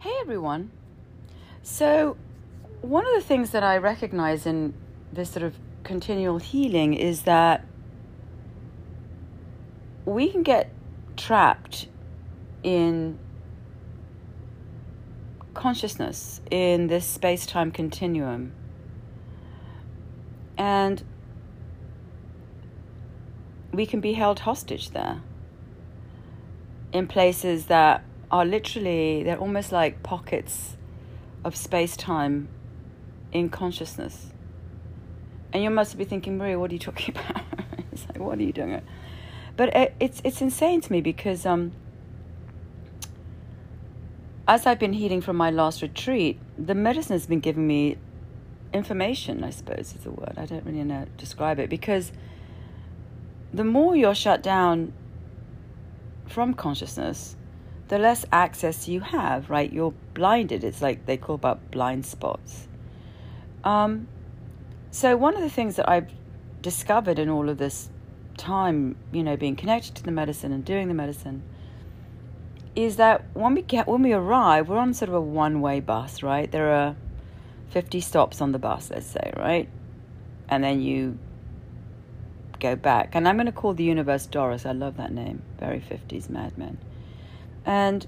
[0.00, 0.70] Hey everyone.
[1.62, 2.16] So,
[2.80, 4.72] one of the things that I recognize in
[5.12, 7.66] this sort of continual healing is that
[10.06, 10.72] we can get
[11.18, 11.88] trapped
[12.62, 13.18] in
[15.52, 18.54] consciousness, in this space time continuum.
[20.56, 21.04] And
[23.70, 25.20] we can be held hostage there
[26.90, 30.76] in places that are literally, they're almost like pockets
[31.44, 32.48] of space time
[33.32, 34.28] in consciousness.
[35.52, 37.42] And you must be thinking, Maria, what are you talking about?
[37.92, 38.80] it's like, what are you doing?
[39.56, 41.72] But it, it's, it's insane to me because um,
[44.46, 47.96] as I've been healing from my last retreat, the medicine has been giving me
[48.72, 50.34] information, I suppose is the word.
[50.36, 52.12] I don't really know how to describe it because
[53.52, 54.92] the more you're shut down
[56.26, 57.36] from consciousness,
[57.90, 59.72] the less access you have, right?
[59.72, 60.62] You're blinded.
[60.62, 62.68] It's like they call about blind spots.
[63.64, 64.06] Um,
[64.92, 66.08] so, one of the things that I've
[66.62, 67.90] discovered in all of this
[68.36, 71.42] time, you know, being connected to the medicine and doing the medicine,
[72.76, 76.22] is that when we get when we arrive, we're on sort of a one-way bus,
[76.22, 76.50] right?
[76.50, 76.94] There are
[77.70, 79.68] 50 stops on the bus, let's say, right?
[80.48, 81.18] And then you
[82.60, 83.16] go back.
[83.16, 84.64] And I'm going to call the universe Doris.
[84.64, 85.42] I love that name.
[85.58, 86.78] Very 50s Mad Men.
[87.64, 88.06] And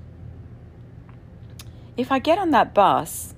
[1.96, 3.34] if I get on that bus,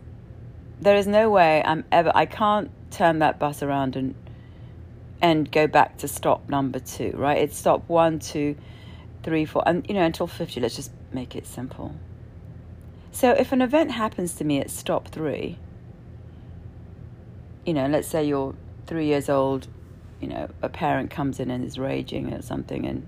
[0.81, 4.15] there is no way I'm ever, I can't turn that bus around and
[5.21, 7.39] and go back to stop number two, right?
[7.39, 8.57] It's stop one, two,
[9.23, 10.61] three, four, and you know, until 50.
[10.61, 11.95] Let's just make it simple.
[13.11, 15.59] So if an event happens to me at stop three,
[17.65, 18.55] you know, let's say you're
[18.87, 19.67] three years old,
[20.21, 23.07] you know, a parent comes in and is raging at something and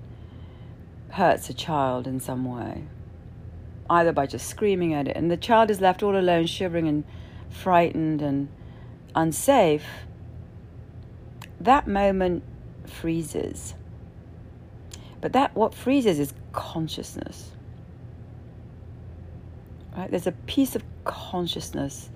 [1.10, 2.84] hurts a child in some way
[3.88, 7.04] either by just screaming at it, and the child is left all alone, shivering and
[7.48, 8.48] frightened and
[9.14, 9.86] unsafe,
[11.60, 12.42] that moment
[12.84, 13.74] freezes.
[15.20, 17.50] But that what freezes is consciousness.
[19.96, 20.10] Right?
[20.10, 22.10] There's a piece of consciousness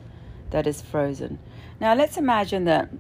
[0.51, 1.39] that is frozen.
[1.81, 2.91] Now let's imagine that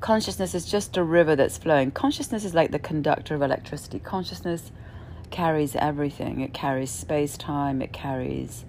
[0.00, 1.90] consciousness is just a river that's flowing.
[1.90, 3.98] Consciousness is like the conductor of electricity.
[3.98, 4.70] Consciousness
[5.36, 6.40] carries everything.
[6.40, 8.64] It carries space time, it carries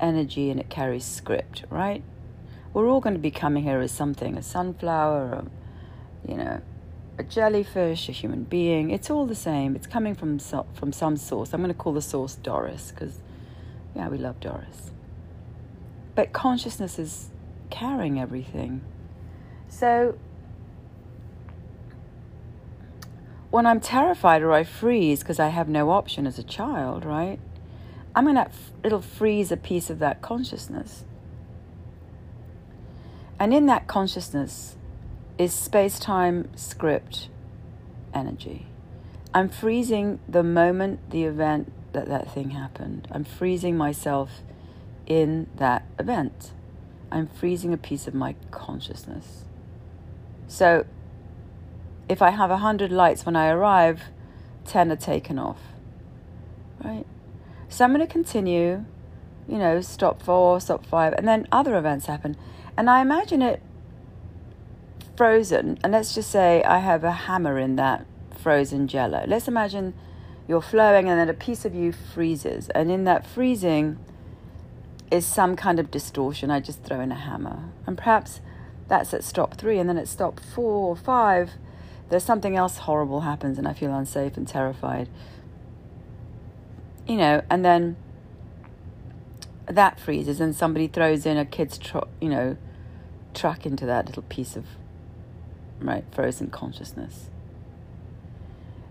[0.00, 2.02] energy, and it carries script, right?
[2.74, 6.62] We're all going to be coming here as something a sunflower, a, you know,
[7.16, 8.90] a jellyfish, a human being.
[8.90, 9.76] It's all the same.
[9.76, 11.54] It's coming from, so, from some source.
[11.54, 13.20] I'm going to call the source Doris because,
[13.94, 14.90] yeah, we love Doris.
[16.16, 17.28] But consciousness is
[17.70, 18.80] carrying everything.
[19.68, 20.18] So
[23.50, 27.38] when I'm terrified or I freeze because I have no option as a child, right?
[28.14, 28.50] I'm gonna
[28.82, 31.04] it'll freeze a piece of that consciousness.
[33.38, 34.76] And in that consciousness
[35.38, 37.28] is space time script
[38.12, 38.66] energy.
[39.32, 43.08] I'm freezing the moment, the event that that thing happened.
[43.10, 44.42] I'm freezing myself
[45.06, 46.52] in that event.
[47.10, 49.44] I'm freezing a piece of my consciousness.
[50.46, 50.84] So
[52.10, 54.02] if I have 100 lights when I arrive,
[54.66, 55.60] 10 are taken off.
[56.82, 57.06] Right?
[57.68, 58.84] So I'm going to continue,
[59.48, 62.36] you know, stop four, stop five, and then other events happen.
[62.76, 63.62] And I imagine it
[65.16, 65.78] frozen.
[65.84, 68.06] And let's just say I have a hammer in that
[68.36, 69.24] frozen jello.
[69.28, 69.94] Let's imagine
[70.48, 72.70] you're flowing and then a piece of you freezes.
[72.70, 73.98] And in that freezing
[75.12, 76.50] is some kind of distortion.
[76.50, 77.68] I just throw in a hammer.
[77.86, 78.40] And perhaps
[78.88, 79.78] that's at stop three.
[79.78, 81.52] And then at stop four or five,
[82.10, 85.08] there's something else horrible happens and I feel unsafe and terrified.
[87.06, 87.96] You know, and then
[89.66, 92.56] that freezes and somebody throws in a kid's, tr- you know,
[93.32, 94.66] truck into that little piece of,
[95.78, 97.30] right, frozen consciousness.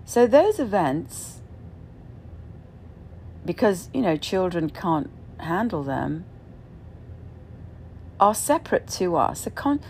[0.06, 1.42] So those events,
[3.46, 5.10] because, you know, children can't
[5.40, 6.26] handle them,
[8.20, 9.44] are separate to us.
[9.44, 9.82] The con-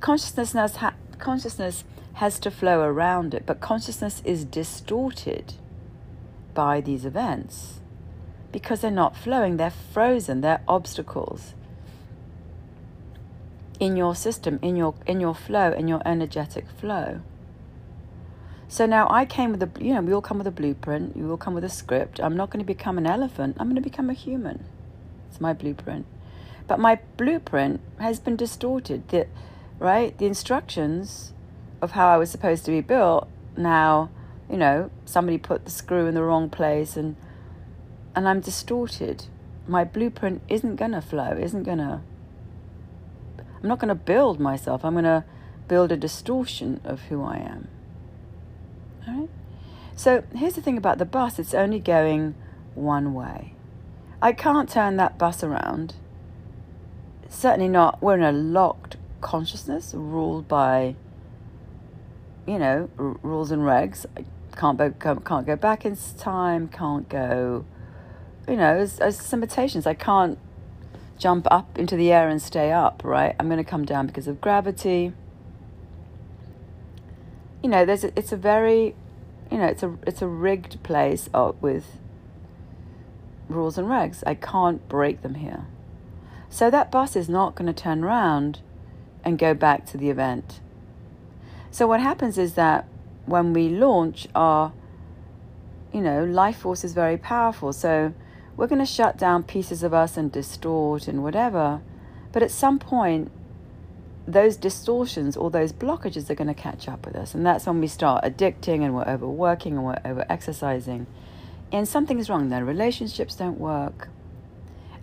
[0.00, 1.84] consciousness, ha- consciousness
[2.18, 5.54] has to flow around it, but consciousness is distorted
[6.52, 7.78] by these events
[8.50, 11.54] because they're not flowing, they're frozen, they're obstacles
[13.78, 17.20] in your system, in your in your flow, in your energetic flow.
[18.66, 21.30] So now I came with a you know, we all come with a blueprint, you
[21.30, 22.18] all come with a script.
[22.20, 24.64] I'm not going to become an elephant, I'm going to become a human.
[25.30, 26.04] It's my blueprint.
[26.66, 29.08] But my blueprint has been distorted.
[29.08, 29.28] The
[29.78, 30.18] right?
[30.18, 31.32] The instructions
[31.80, 34.10] of how I was supposed to be built, now,
[34.50, 37.16] you know, somebody put the screw in the wrong place and
[38.14, 39.26] and I'm distorted,
[39.68, 42.00] my blueprint isn't going to flow, isn't going to.
[43.38, 44.84] I'm not going to build myself.
[44.84, 45.24] I'm going to
[45.68, 47.68] build a distortion of who I am.
[49.06, 49.28] All right?
[49.94, 52.34] So here's the thing about the bus it's only going
[52.74, 53.54] one way.
[54.20, 55.94] I can't turn that bus around.
[57.28, 58.02] Certainly not.
[58.02, 60.96] We're in a locked consciousness ruled by,
[62.48, 64.06] you know, r- rules and regs.
[64.16, 64.24] I
[64.56, 64.90] can't, bo-
[65.20, 67.64] can't go back in time, can't go,
[68.48, 69.86] you know, there's, there's limitations.
[69.86, 70.38] I can't
[71.18, 73.36] jump up into the air and stay up, right?
[73.38, 75.12] I'm going to come down because of gravity.
[77.62, 78.94] You know, there's a, it's a very,
[79.50, 81.98] you know, it's a it's a rigged place uh, with
[83.48, 84.22] rules and regs.
[84.26, 85.66] I can't break them here.
[86.50, 88.60] So that bus is not going to turn around
[89.24, 90.60] and go back to the event.
[91.70, 92.86] So what happens is that
[93.26, 94.72] when we launch our
[95.92, 97.72] you know, life force is very powerful.
[97.72, 98.12] So
[98.56, 101.80] we're going to shut down pieces of us and distort and whatever.
[102.32, 103.30] But at some point,
[104.26, 107.34] those distortions or those blockages are going to catch up with us.
[107.34, 111.06] And that's when we start addicting and we're overworking and we're over exercising.
[111.72, 112.50] And something's wrong.
[112.50, 114.08] Then relationships don't work.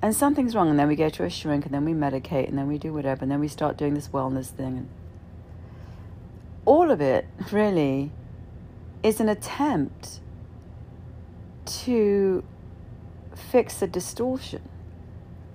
[0.02, 0.70] And something's wrong.
[0.70, 2.94] And then we go to a shrink and then we medicate and then we do
[2.94, 3.24] whatever.
[3.24, 4.88] And then we start doing this wellness thing.
[6.66, 8.12] All of it really
[9.04, 10.20] is an attempt
[11.66, 12.44] to
[13.36, 14.62] fix a distortion.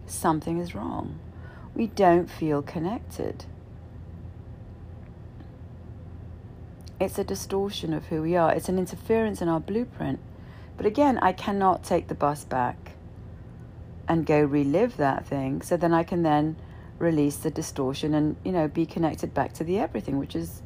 [0.06, 1.18] Something is wrong.
[1.74, 3.44] We don't feel connected.
[7.00, 8.52] It's a distortion of who we are.
[8.52, 10.20] It's an interference in our blueprint.
[10.76, 12.92] But again, I cannot take the bus back
[14.06, 15.62] and go relive that thing.
[15.62, 16.56] So then I can then
[16.98, 20.62] release the distortion and, you know, be connected back to the everything, which is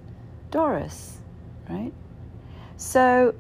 [0.55, 1.19] Doris,
[1.69, 1.93] right?
[2.77, 3.35] So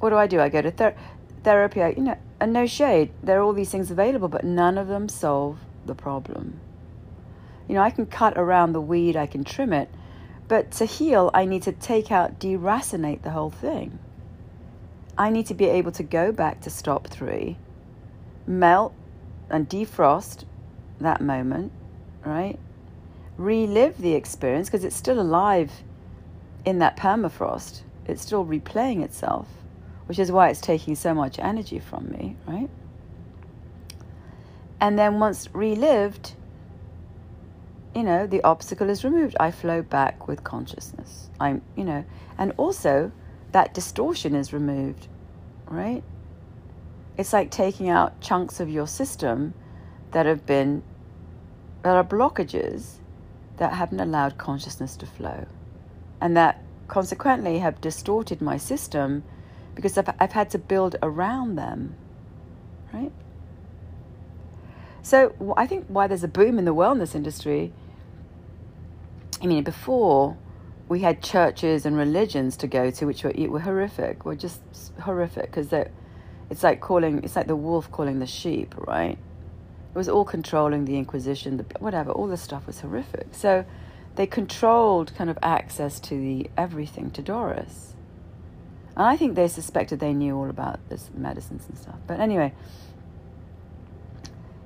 [0.00, 0.40] what do I do?
[0.40, 0.96] I go to ther-
[1.44, 1.82] therapy.
[1.82, 3.10] I, you know, and no shade.
[3.22, 6.58] There are all these things available, but none of them solve the problem.
[7.68, 9.90] You know, I can cut around the weed, I can trim it,
[10.48, 13.98] but to heal, I need to take out, deracinate the whole thing.
[15.18, 17.58] I need to be able to go back to stop three,
[18.46, 18.94] melt
[19.50, 20.46] and defrost
[20.98, 21.72] that moment,
[22.24, 22.58] right?
[23.36, 25.70] Relive the experience because it's still alive
[26.68, 27.80] in that permafrost.
[28.06, 29.48] It's still replaying itself,
[30.04, 32.68] which is why it's taking so much energy from me, right?
[34.78, 36.34] And then once relived,
[37.94, 39.34] you know, the obstacle is removed.
[39.40, 41.30] I flow back with consciousness.
[41.40, 42.04] I'm, you know,
[42.36, 43.12] and also
[43.52, 45.08] that distortion is removed,
[45.68, 46.02] right?
[47.16, 49.54] It's like taking out chunks of your system
[50.10, 50.82] that have been,
[51.82, 52.98] that are blockages
[53.56, 55.46] that haven't allowed consciousness to flow.
[56.20, 59.22] And that consequently have distorted my system
[59.74, 61.94] because I've, I've had to build around them,
[62.92, 63.12] right?
[65.02, 67.72] So I think why there's a boom in the wellness industry.
[69.40, 70.36] I mean, before
[70.88, 74.60] we had churches and religions to go to, which were, were horrific, were just
[75.00, 75.72] horrific because
[76.50, 79.18] it's like calling, it's like the wolf calling the sheep, right?
[79.94, 83.28] It was all controlling the Inquisition, the, whatever, all this stuff was horrific.
[83.32, 83.64] So
[84.18, 87.94] they controlled kind of access to the everything to Doris.
[88.96, 91.94] And I think they suspected they knew all about this medicines and stuff.
[92.04, 92.52] But anyway,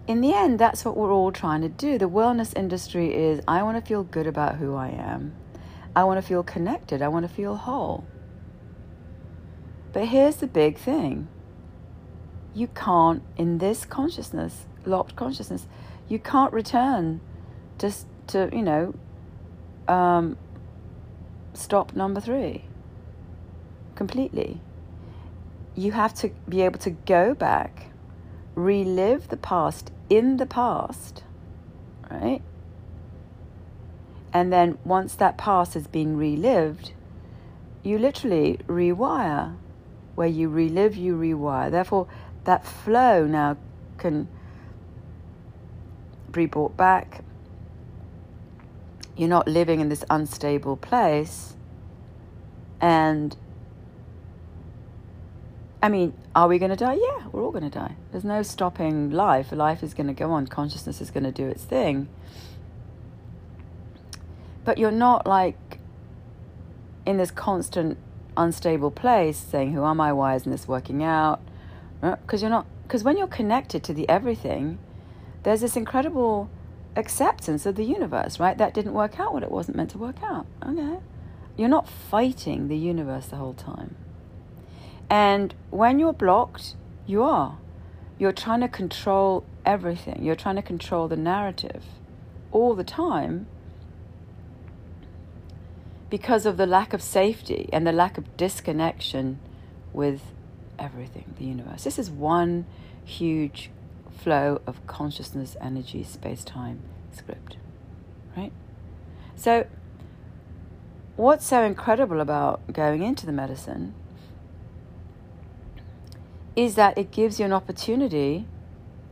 [0.07, 1.99] in the end, that's what we're all trying to do.
[1.99, 5.35] The wellness industry is I want to feel good about who I am.
[5.95, 7.03] I want to feel connected.
[7.03, 8.07] I want to feel whole.
[9.93, 11.29] But here's the big thing
[12.55, 15.67] you can't, in this consciousness, locked consciousness,
[16.09, 17.21] you can't return
[17.79, 18.95] just to, you know,
[19.89, 20.37] um,
[21.55, 22.65] stop number three
[23.95, 24.61] completely.
[25.75, 27.87] You have to be able to go back,
[28.55, 31.25] relive the past in the past,
[32.11, 32.43] right?
[34.33, 36.93] And then once that past has been relived,
[37.83, 39.57] you literally rewire.
[40.15, 41.71] Where you relive, you rewire.
[41.71, 42.07] Therefore,
[42.45, 43.57] that flow now
[43.99, 44.29] can
[46.31, 47.22] be brought back.
[49.17, 51.55] You're not living in this unstable place.
[52.81, 53.37] And
[55.83, 56.95] I mean, are we going to die?
[56.95, 57.97] Yeah, we're all going to die.
[58.13, 59.53] There's no stopping life.
[59.53, 60.47] Life is going to go on.
[60.47, 62.09] Consciousness is going to do its thing.
[64.65, 65.81] But you're not like
[67.05, 67.99] in this constant
[68.37, 70.13] unstable place saying, Who am I?
[70.13, 71.41] Why isn't this working out?
[72.03, 74.79] Uh, because you're not, because when you're connected to the everything,
[75.43, 76.49] there's this incredible
[76.97, 78.57] acceptance of the universe, right?
[78.59, 80.47] That didn't work out what it wasn't meant to work out.
[80.67, 80.99] Okay.
[81.57, 83.97] You're not fighting the universe the whole time.
[85.11, 86.75] And when you're blocked,
[87.07, 87.59] you are.
[88.23, 90.23] you're trying to control everything.
[90.23, 91.83] You're trying to control the narrative
[92.53, 93.49] all the time
[96.09, 99.41] because of the lack of safety and the lack of disconnection
[99.93, 100.21] with
[100.79, 101.83] everything, the universe.
[101.83, 102.65] This is one
[103.05, 103.71] huge
[104.17, 106.81] flow of consciousness, energy, space time
[107.13, 107.57] script,
[108.37, 108.53] right?
[109.35, 109.67] So,
[111.17, 113.95] what's so incredible about going into the medicine
[116.55, 118.47] is that it gives you an opportunity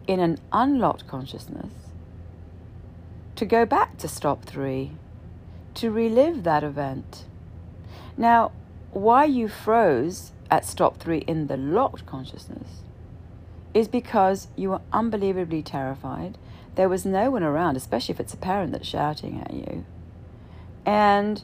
[0.07, 1.73] in an unlocked consciousness
[3.37, 4.93] to go back to stop three,
[5.75, 7.25] to relive that event.
[8.17, 8.53] Now,
[8.93, 12.83] why you froze at stop three in the locked consciousness
[13.75, 16.39] is because you were unbelievably terrified.
[16.75, 19.85] There was no one around, especially if it's a parent that's shouting at you.
[20.87, 21.43] And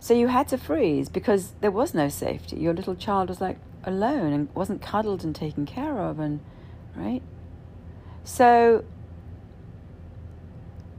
[0.00, 2.56] so you had to freeze because there was no safety.
[2.56, 6.40] Your little child was like alone and wasn't cuddled and taken care of and
[6.96, 7.22] right?
[8.24, 8.84] So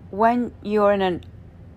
[0.10, 1.24] when you're in an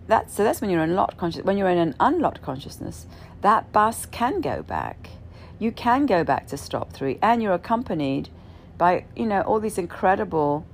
[0.09, 3.07] that so that's when you're in locked conscious when you're in an unlocked consciousness,
[3.41, 5.11] that bus can go back.
[5.59, 8.29] You can go back to stop three and you're accompanied
[8.78, 10.66] by, you know, all these incredible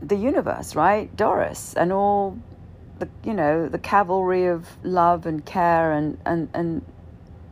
[0.00, 1.14] the universe, right?
[1.16, 2.38] Doris and all
[2.98, 6.84] the you know, the cavalry of love and care and, and, and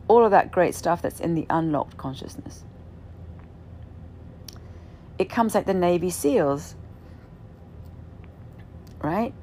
[0.07, 2.63] all of that great stuff that's in the unlocked consciousness.
[5.17, 6.75] It comes like the Navy SEALs,
[9.01, 9.33] right?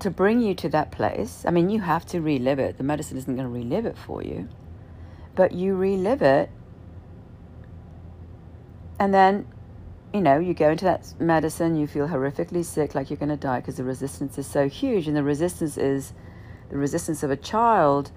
[0.00, 1.44] To bring you to that place.
[1.46, 2.76] I mean, you have to relive it.
[2.76, 4.48] The medicine isn't going to relive it for you,
[5.34, 6.50] but you relive it
[8.98, 9.46] and then,
[10.12, 13.36] you know, you go into that medicine, you feel horrifically sick, like you're going to
[13.36, 15.06] die because the resistance is so huge.
[15.06, 16.12] And the resistance is
[16.70, 18.10] the resistance of a child,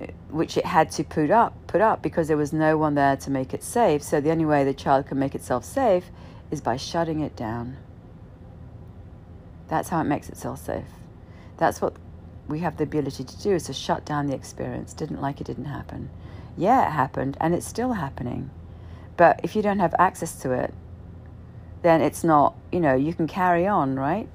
[0.00, 3.16] eh, which it had to put up, put up because there was no one there
[3.16, 4.02] to make it safe.
[4.02, 6.10] So the only way the child can make itself safe
[6.50, 7.76] is by shutting it down.
[9.68, 10.84] That's how it makes itself safe.
[11.58, 11.94] That's what
[12.48, 14.92] we have the ability to do is to shut down the experience.
[14.92, 16.10] Didn't like it, didn't happen.
[16.56, 18.50] Yeah, it happened, and it's still happening.
[19.16, 20.74] But if you don't have access to it,
[21.82, 24.28] then it's not, you know, you can carry on, right?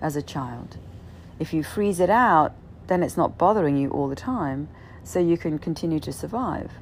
[0.00, 0.76] As a child.
[1.38, 2.54] If you freeze it out,
[2.86, 4.68] then it's not bothering you all the time,
[5.02, 6.72] so you can continue to survive.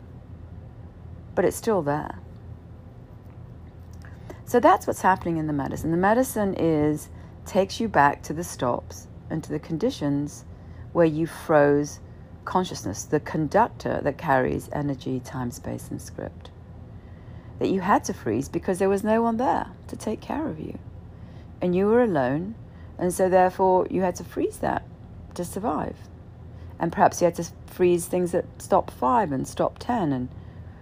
[1.35, 2.19] But it's still there.
[4.45, 5.91] So that's what's happening in the medicine.
[5.91, 7.09] The medicine is
[7.47, 10.45] takes you back to the stops and to the conditions
[10.93, 12.01] where you froze
[12.45, 16.52] consciousness, the conductor that carries energy, time, space, and script
[17.63, 20.59] that you had to freeze because there was no one there to take care of
[20.59, 20.77] you.
[21.61, 22.57] And you were alone,
[22.99, 24.83] and so therefore you had to freeze that
[25.35, 25.95] to survive.
[26.81, 30.29] And perhaps you had to freeze things at stop five and stop ten and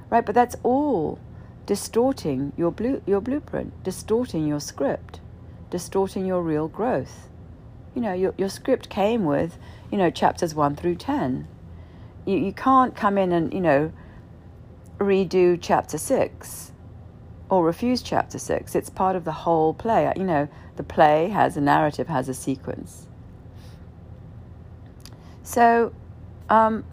[0.08, 1.18] right, but that's all
[1.66, 5.20] distorting your blue, your blueprint, distorting your script,
[5.68, 7.28] distorting your real growth.
[7.94, 9.58] You know, your your script came with,
[9.90, 11.46] you know, chapters one through ten.
[12.24, 13.92] You you can't come in and, you know,
[15.00, 16.72] redo chapter six
[17.48, 18.74] or refuse chapter six.
[18.74, 20.12] It's part of the whole play.
[20.16, 23.08] You know, the play has a narrative, has a sequence.
[25.42, 25.92] So,
[26.48, 26.84] um,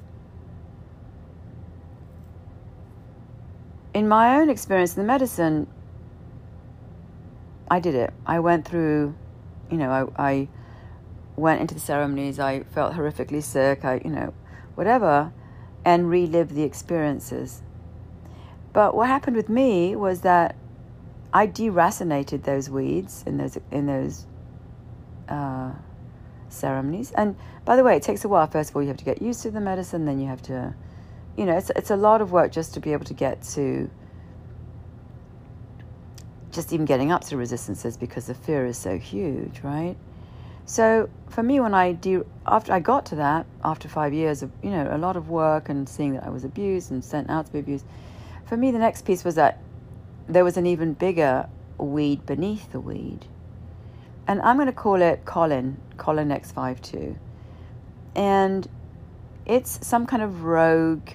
[3.93, 5.67] in my own experience in the medicine,
[7.69, 8.13] I did it.
[8.25, 9.13] I went through,
[9.69, 10.47] you know, I, I
[11.35, 12.39] went into the ceremonies.
[12.39, 13.83] I felt horrifically sick.
[13.85, 14.33] I, you know,
[14.75, 15.31] whatever,
[15.85, 17.61] and relived the experiences.
[18.73, 20.55] But what happened with me was that
[21.33, 24.25] I deracinated those weeds in those in those
[25.27, 25.71] uh,
[26.49, 27.11] ceremonies.
[27.11, 28.47] And by the way, it takes a while.
[28.47, 30.05] First of all, you have to get used to the medicine.
[30.05, 30.73] Then you have to,
[31.35, 33.89] you know, it's it's a lot of work just to be able to get to
[36.51, 39.95] just even getting up to resistances because the fear is so huge, right?
[40.65, 44.51] So for me, when I do, after I got to that, after five years of
[44.63, 47.45] you know a lot of work and seeing that I was abused and sent out
[47.45, 47.85] to be abused,
[48.47, 49.61] for me, the next piece was that
[50.27, 53.25] there was an even bigger weed beneath the weed.
[54.27, 57.17] And I'm going to call it Colin, Colin X52.
[58.15, 58.67] And
[59.45, 61.09] it's some kind of rogue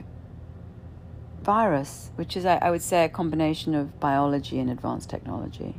[1.43, 5.75] virus, which is, I would say, a combination of biology and advanced technology.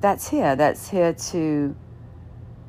[0.00, 0.56] That's here.
[0.56, 1.76] That's here to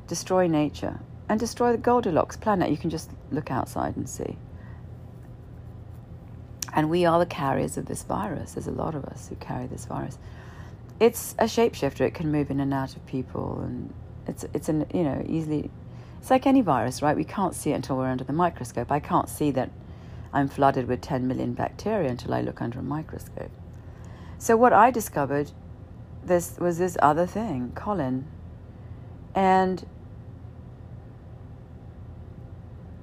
[0.06, 2.70] destroy nature and destroy the Goldilocks planet.
[2.70, 4.36] You can just look outside and see.
[6.72, 8.52] And we are the carriers of this virus.
[8.52, 10.18] There's a lot of us who carry this virus.
[10.98, 12.00] It's a shapeshifter.
[12.00, 13.92] It can move in and out of people, and
[14.26, 15.70] it's it's an you know easily.
[16.20, 17.16] It's like any virus, right?
[17.16, 18.92] We can't see it until we're under the microscope.
[18.92, 19.70] I can't see that
[20.32, 23.50] I'm flooded with 10 million bacteria until I look under a microscope.
[24.38, 25.50] So what I discovered
[26.24, 28.26] this was this other thing, Colin.
[29.34, 29.86] And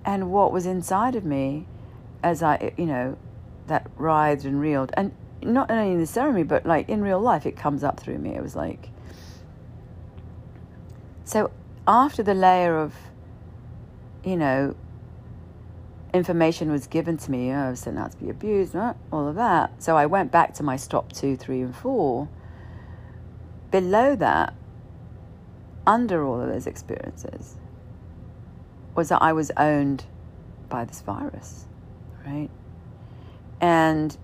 [0.05, 1.67] and what was inside of me
[2.23, 3.17] as I you know,
[3.69, 5.11] that writhed and reeled and
[5.41, 8.35] not only in the ceremony but like in real life it comes up through me.
[8.35, 8.89] It was like
[11.23, 11.51] so
[11.87, 12.93] after the layer of
[14.23, 14.75] you know
[16.13, 19.35] information was given to me, oh, I was sent out to be abused, all of
[19.35, 19.81] that.
[19.81, 22.27] So I went back to my stop two, three, and four.
[23.71, 24.53] Below that,
[25.85, 27.55] under all of those experiences,
[28.95, 30.05] was that I was owned
[30.67, 31.65] by this virus,
[32.25, 32.49] right?
[33.61, 34.15] And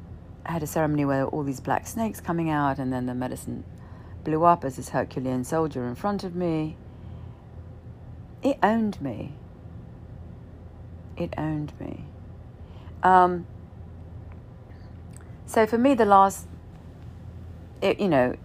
[0.45, 3.63] I had a ceremony where all these black snakes coming out, and then the medicine
[4.23, 6.77] blew up as this Herculean soldier in front of me.
[8.41, 9.33] It owned me
[11.17, 12.05] it owned me.
[13.03, 13.45] Um,
[15.45, 16.47] so for me, the last,
[17.81, 18.35] it, you know,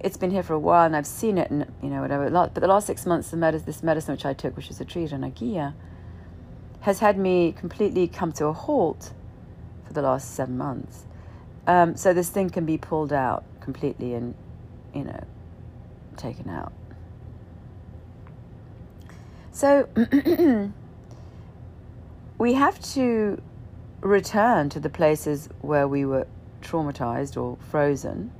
[0.00, 2.28] it's been here for a while and I've seen it and, you know, whatever.
[2.30, 4.84] But the last six months, the medicine, this medicine which I took, which is a
[4.84, 5.74] treat and a
[6.80, 9.12] has had me completely come to a halt
[9.92, 11.04] for the last seven months.
[11.66, 14.34] Um, so this thing can be pulled out completely and,
[14.94, 15.24] you know,
[16.16, 16.72] taken out.
[19.52, 19.86] So
[22.38, 23.40] we have to
[24.00, 26.26] return to the places where we were
[26.62, 28.32] traumatized or frozen.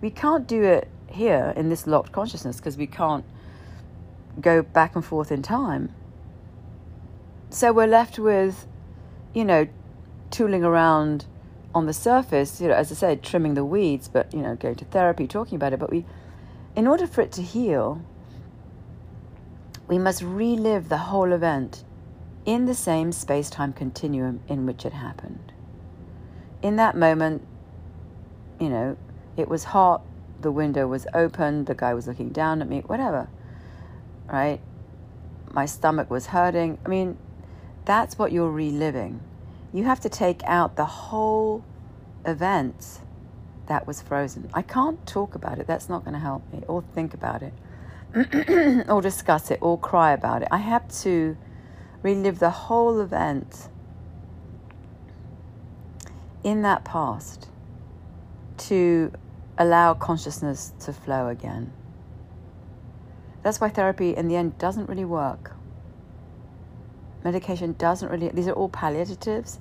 [0.00, 3.24] We can't do it here in this locked consciousness because we can't
[4.40, 5.92] go back and forth in time.
[7.50, 8.66] So we're left with,
[9.34, 9.66] you know,
[10.30, 11.26] tooling around
[11.74, 14.76] on the surface, you know, as I said, trimming the weeds, but, you know, going
[14.76, 15.78] to therapy, talking about it.
[15.78, 16.04] But we,
[16.74, 18.02] in order for it to heal,
[19.86, 21.84] we must relive the whole event
[22.44, 25.52] in the same space time continuum in which it happened.
[26.62, 27.46] In that moment,
[28.58, 28.96] you know,
[29.36, 30.02] it was hot,
[30.40, 33.28] the window was open, the guy was looking down at me, whatever,
[34.26, 34.60] right?
[35.52, 36.78] My stomach was hurting.
[36.84, 37.16] I mean,
[37.84, 39.20] that's what you're reliving.
[39.72, 41.64] You have to take out the whole
[42.24, 43.00] event
[43.66, 44.50] that was frozen.
[44.54, 47.52] I can't talk about it, that's not going to help me, or think about it,
[48.88, 50.48] or discuss it, or cry about it.
[50.50, 51.36] I have to
[52.02, 53.68] relive the whole event
[56.42, 57.48] in that past
[58.56, 59.12] to
[59.58, 61.72] allow consciousness to flow again.
[63.42, 65.57] That's why therapy in the end doesn't really work.
[67.24, 69.58] Medication doesn't really, these are all palliatives,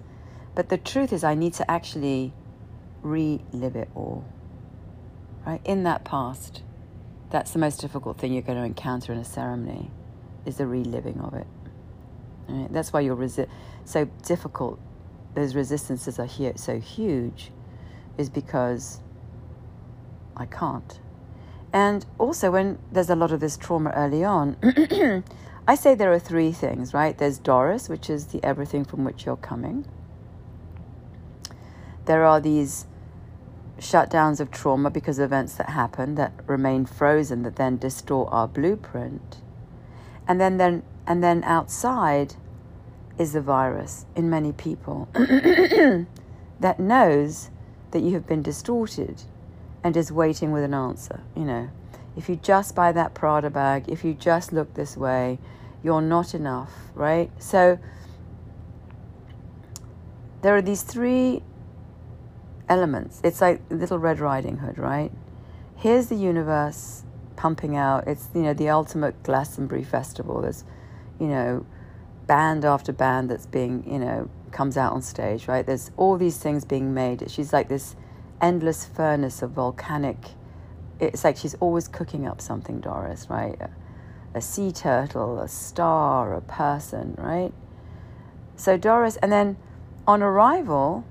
[0.56, 2.34] but the truth is, I need to actually
[3.02, 4.26] relive it all.
[5.46, 5.62] Right?
[5.65, 6.63] In that past.
[7.30, 9.91] That's the most difficult thing you're going to encounter in a ceremony,
[10.46, 11.48] is the reliving of it.
[12.48, 12.72] Right?
[12.72, 13.50] That's why you're resi-
[13.86, 14.80] so difficult.
[15.36, 17.52] Those resistances are here, so huge,
[18.17, 19.02] is because
[20.36, 21.00] I can't.
[21.74, 24.56] And also, when there's a lot of this trauma early on,
[25.67, 27.17] I say there are three things, right?
[27.17, 29.86] There's Doris, which is the everything from which you're coming.
[32.06, 32.86] There are these
[33.77, 38.47] shutdowns of trauma because of events that happen that remain frozen that then distort our
[38.47, 39.41] blueprint.
[40.25, 42.36] And then, then and then outside
[43.17, 47.49] is the virus in many people that knows
[47.91, 49.23] that you have been distorted
[49.84, 51.21] and is waiting with an answer.
[51.36, 51.69] You know,
[52.17, 55.39] if you just buy that Prada bag, if you just look this way,
[55.84, 57.32] you're not enough, right?
[57.38, 57.80] So
[60.41, 61.43] there are these three
[62.67, 63.21] elements.
[63.23, 65.12] It's like Little Red Riding Hood, right?
[65.75, 67.03] Here's the universe
[67.36, 68.08] pumping out.
[68.08, 70.41] It's you know the ultimate Glastonbury festival.
[70.41, 70.65] There's
[71.19, 71.65] you know,
[72.25, 75.65] band after band that's being, you know, comes out on stage, right?
[75.65, 77.30] There's all these things being made.
[77.30, 77.95] She's like this
[78.41, 80.17] endless furnace of volcanic.
[80.99, 83.60] It's like she's always cooking up something, Doris, right?
[83.62, 83.69] A,
[84.33, 87.53] a sea turtle, a star, a person, right?
[88.55, 89.57] So Doris, and then
[90.07, 91.05] on arrival,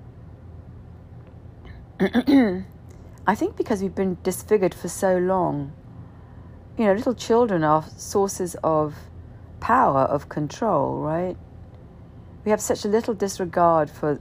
[2.00, 5.72] I think because we've been disfigured for so long,
[6.76, 8.94] you know, little children are sources of
[9.60, 11.36] power of control, right?
[12.44, 14.20] We have such a little disregard for,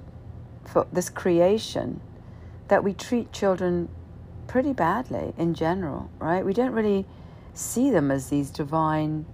[0.65, 2.01] for this creation
[2.67, 3.89] that we treat children
[4.55, 6.45] pretty badly in general, right?
[6.45, 7.05] We don't really
[7.53, 9.25] see them as these divine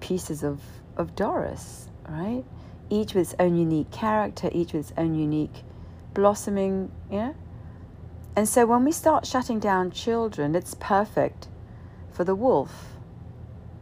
[0.00, 0.62] pieces of,
[0.96, 2.42] of Doris, right?
[2.88, 5.64] Each with its own unique character, each with its own unique
[6.14, 7.36] blossoming, you know?
[8.34, 11.48] And so when we start shutting down children, it's perfect
[12.10, 12.94] for the wolf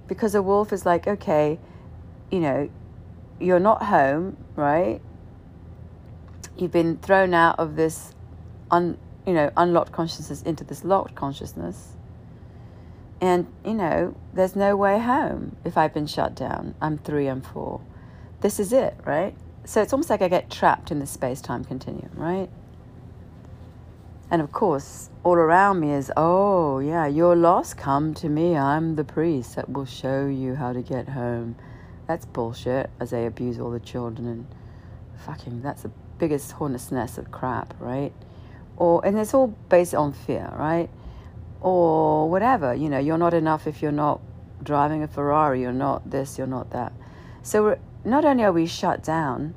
[0.08, 1.60] because a wolf is like, okay,
[2.28, 2.68] you know,
[3.38, 5.00] you're not home, right?
[6.56, 8.16] You've been thrown out of this
[8.72, 11.92] un, you know, unlocked consciousness into this locked consciousness.
[13.20, 16.74] And, you know, there's no way home if I've been shut down.
[16.80, 17.82] I'm three, I'm four.
[18.40, 19.34] This is it, right?
[19.64, 22.48] So it's almost like I get trapped in the space time continuum, right?
[24.30, 27.76] And of course, all around me is, oh, yeah, you're lost.
[27.76, 28.56] Come to me.
[28.56, 31.54] I'm the priest that will show you how to get home.
[32.06, 34.26] That's bullshit, as they abuse all the children.
[34.26, 34.46] And
[35.26, 38.14] fucking, that's the biggest hornet's nest of crap, right?
[38.78, 40.88] Or, and it's all based on fear, right?
[41.60, 44.20] Or whatever, you know, you're not enough if you're not
[44.62, 46.92] driving a Ferrari, you're not this, you're not that.
[47.42, 49.54] So not only are we shut down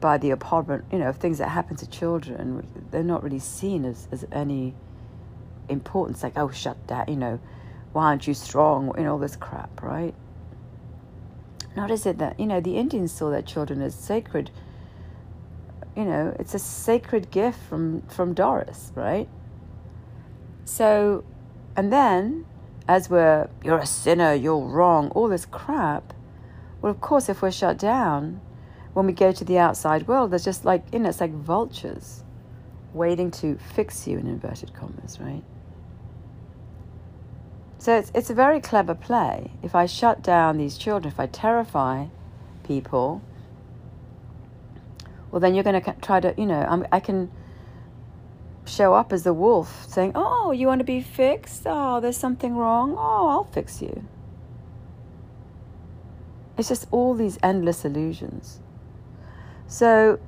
[0.00, 4.06] by the abhorrent, you know, things that happen to children, they're not really seen as,
[4.12, 4.74] as any
[5.70, 7.40] importance, like, oh, shut down, you know,
[7.94, 10.14] why aren't you strong, know, all this crap, right?
[11.74, 14.50] Not is it that, you know, the Indians saw their children as sacred,
[15.96, 19.28] you know, it's a sacred gift from, from Doris, right?
[20.64, 21.24] So,
[21.76, 22.44] and then,
[22.86, 26.12] as we're, you're a sinner, you're wrong, all this crap,
[26.82, 28.40] well, of course, if we're shut down,
[28.92, 32.22] when we go to the outside world, there's just like, you know, it's like vultures
[32.92, 35.42] waiting to fix you in inverted commas, right?
[37.78, 39.50] So it's, it's a very clever play.
[39.62, 42.06] If I shut down these children, if I terrify
[42.64, 43.22] people,
[45.30, 47.30] well, then you're going to try to, you know, I'm, I can
[48.64, 51.62] show up as the wolf saying, Oh, you want to be fixed?
[51.66, 52.94] Oh, there's something wrong.
[52.96, 54.06] Oh, I'll fix you.
[56.58, 58.60] It's just all these endless illusions.
[59.66, 60.18] So,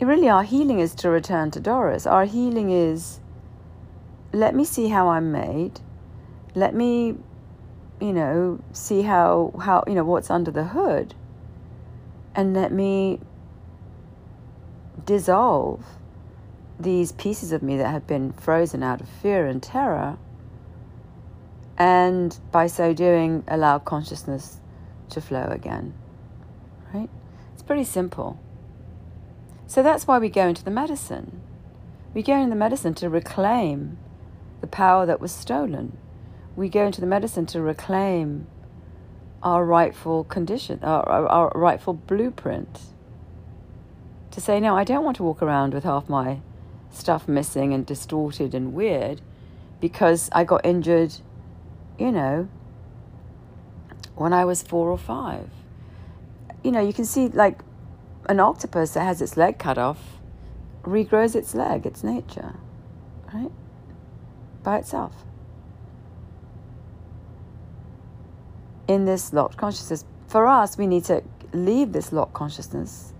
[0.00, 2.06] really, our healing is to return to Doris.
[2.06, 3.20] Our healing is
[4.32, 5.80] let me see how I'm made.
[6.54, 7.16] Let me,
[8.00, 11.14] you know, see how, how you know, what's under the hood.
[12.34, 13.20] And let me
[15.04, 15.84] dissolve
[16.78, 20.18] these pieces of me that have been frozen out of fear and terror
[21.80, 24.60] and by so doing, allow consciousness
[25.08, 25.94] to flow again.
[26.92, 27.08] Right?
[27.54, 28.38] It's pretty simple.
[29.66, 31.40] So that's why we go into the medicine.
[32.12, 33.96] We go into the medicine to reclaim
[34.60, 35.96] the power that was stolen.
[36.54, 38.46] We go into the medicine to reclaim
[39.42, 42.80] our rightful condition, our, our, rightful blueprint.
[44.32, 46.40] To say, no, I don't want to walk around with half my
[46.90, 49.20] stuff missing and distorted and weird
[49.80, 51.14] because I got injured
[52.00, 52.48] you know,
[54.14, 55.50] when I was four or five.
[56.64, 57.60] You know, you can see like
[58.28, 59.98] an octopus that has its leg cut off
[60.82, 62.54] regrows its leg, its nature,
[63.34, 63.50] right?
[64.62, 65.12] By itself.
[68.90, 71.22] In this locked consciousness, for us, we need to
[71.52, 73.12] leave this locked consciousness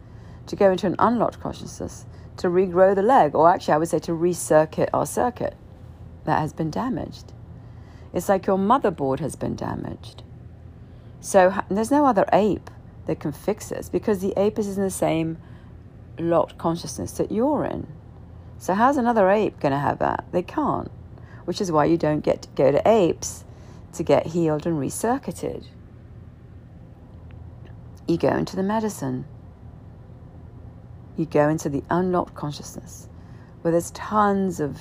[0.48, 2.06] to go into an unlocked consciousness
[2.38, 5.54] to regrow the leg, or actually, I would say to recircuit our circuit
[6.24, 7.32] that has been damaged.
[8.12, 10.24] It's like your motherboard has been damaged.
[11.20, 12.68] So there's no other ape
[13.06, 15.38] that can fix this because the ape is in the same
[16.18, 17.86] locked consciousness that you're in.
[18.58, 20.24] So how's another ape going to have that?
[20.32, 20.90] They can't.
[21.44, 23.44] Which is why you don't get to go to apes
[23.94, 25.66] to get healed and recircuited.
[28.06, 29.24] You go into the medicine.
[31.16, 33.08] You go into the unlocked consciousness
[33.62, 34.78] where there's tons of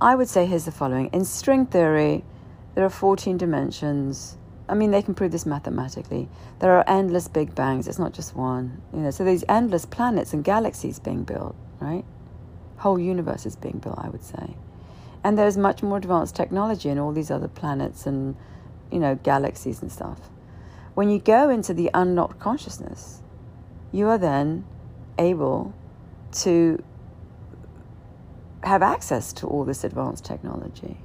[0.00, 1.08] I would say here's the following.
[1.12, 2.24] In string theory,
[2.74, 4.36] there are 14 dimensions.
[4.68, 6.28] I mean, they can prove this mathematically.
[6.58, 7.86] There are endless big bangs.
[7.86, 8.82] It's not just one.
[8.92, 12.04] You know, so these endless planets and galaxies being built, right?
[12.78, 14.56] Whole universe is being built, I would say.
[15.24, 18.36] And there's much more advanced technology in all these other planets and,
[18.92, 20.20] you know, galaxies and stuff.
[20.94, 23.22] When you go into the unlocked consciousness,
[23.90, 24.66] you are then
[25.18, 25.74] able
[26.32, 26.82] to
[28.62, 30.98] have access to all this advanced technology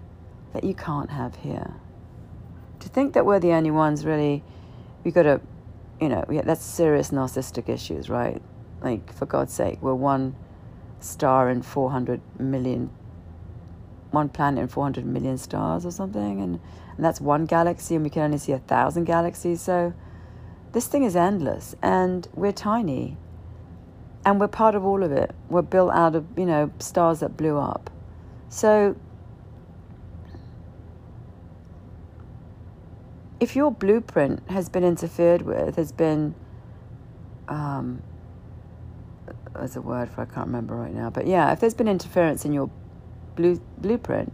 [0.53, 1.73] that you can't have here.
[2.81, 4.43] To think that we're the only ones really,
[5.03, 5.41] we got to,
[6.01, 8.41] you know, that's serious narcissistic issues, right?
[8.81, 10.35] Like, for God's sake, we're one
[10.99, 12.89] star in 400 million,
[14.11, 16.59] one planet in 400 million stars or something, and,
[16.95, 19.61] and that's one galaxy, and we can only see a thousand galaxies.
[19.61, 19.93] So,
[20.71, 23.17] this thing is endless, and we're tiny
[24.25, 25.33] and we're part of all of it.
[25.49, 27.89] We're built out of, you know, stars that blew up.
[28.49, 28.95] So
[33.39, 36.35] if your blueprint has been interfered with, has been,
[37.47, 38.01] um,
[39.53, 42.45] there's a word for I can't remember right now, but yeah, if there's been interference
[42.45, 42.69] in your
[43.39, 44.33] blue, blueprint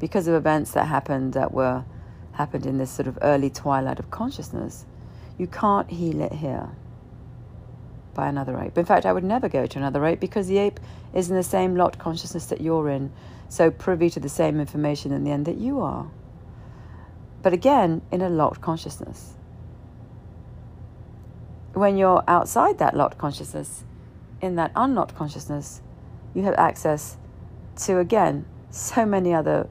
[0.00, 1.84] because of events that happened that were
[2.32, 4.84] happened in this sort of early twilight of consciousness,
[5.38, 6.70] you can't heal it here.
[8.14, 8.76] by another ape.
[8.76, 10.80] In fact, I would never go to another ape because the ape
[11.14, 13.10] is in the same lot consciousness that you're in,
[13.48, 16.10] so privy to the same information in the end that you are.
[17.42, 19.34] But again, in a locked consciousness.
[21.72, 23.84] When you're outside that locked consciousness,
[24.40, 25.80] in that unlocked consciousness,
[26.34, 27.16] you have access
[27.76, 29.68] to, again, so many other.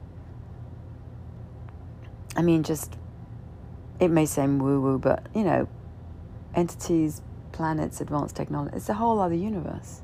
[2.36, 2.96] I mean, just.
[4.00, 5.68] It may seem woo woo, but, you know,
[6.54, 8.76] entities, planets, advanced technology.
[8.76, 10.02] It's a whole other universe.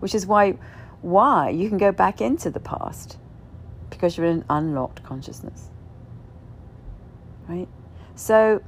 [0.00, 0.58] Which is why
[1.00, 3.18] why you can go back into the past
[3.90, 5.68] because you're in an unlocked consciousness.
[7.48, 7.68] Right?
[8.14, 8.62] So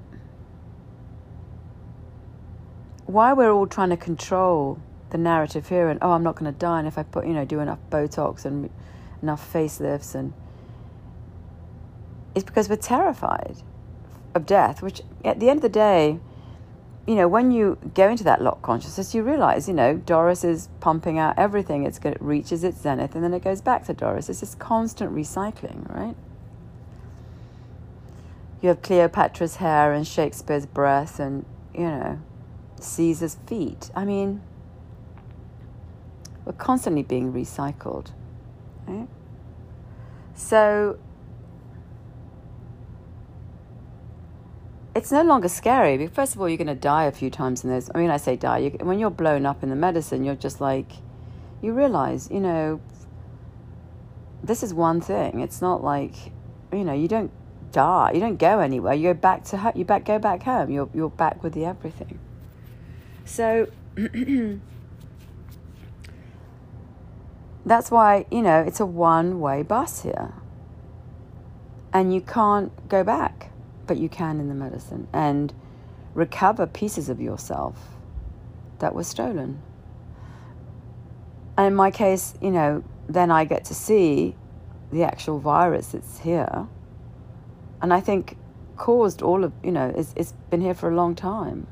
[3.07, 4.79] why we're all trying to control
[5.14, 7.33] the narrative here and oh I'm not going to die and if I put you
[7.33, 8.68] know do enough botox and
[9.22, 10.33] enough facelifts and
[12.35, 13.59] it's because we're terrified
[14.35, 16.18] of death which at the end of the day
[17.07, 20.70] you know, when you go into that lock consciousness, you realize, you know, Doris is
[20.81, 21.85] pumping out everything.
[21.85, 22.14] It's good.
[22.14, 24.31] it reaches its zenith and then it goes back to Doris.
[24.31, 26.16] It's this constant recycling, right?
[28.62, 32.18] You have Cleopatra's hair and Shakespeare's breath and, you know,
[32.81, 33.90] Caesar's feet.
[33.94, 34.40] I mean,
[36.44, 38.11] we're constantly being recycled,
[38.87, 39.09] right?
[40.35, 40.98] So
[44.94, 46.07] it's no longer scary.
[46.07, 47.90] First of all, you're going to die a few times in those.
[47.94, 48.59] I mean, I say die.
[48.59, 50.92] You, when you're blown up in the medicine, you're just like,
[51.62, 52.80] you realize, you know,
[54.42, 55.40] this is one thing.
[55.40, 56.14] It's not like,
[56.72, 57.33] you know, you don't
[57.72, 58.12] die.
[58.14, 58.94] You don't go anywhere.
[58.94, 59.72] You go back to home.
[59.74, 60.70] you back go back home.
[60.70, 62.18] You're you're back with the everything.
[63.24, 63.68] So
[67.66, 70.33] that's why you know it's a one way bus here,
[71.92, 73.50] and you can't go back
[73.87, 75.53] but you can in the medicine and
[76.14, 77.77] recover pieces of yourself
[78.79, 79.61] that were stolen.
[81.57, 84.35] And in my case, you know, then I get to see
[84.90, 86.66] the actual virus that's here.
[87.81, 88.37] And I think
[88.77, 91.66] caused all of, you know, it's, it's been here for a long time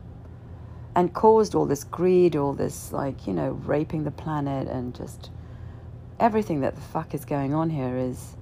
[0.94, 5.31] and caused all this greed, all this, like, you know, raping the planet and just
[6.22, 8.37] everything that the fuck is going on here is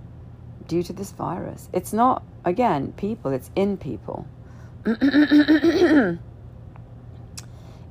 [0.69, 1.71] due to this virus.
[1.73, 4.27] It's not, again, people, it's in people.
[4.87, 6.19] in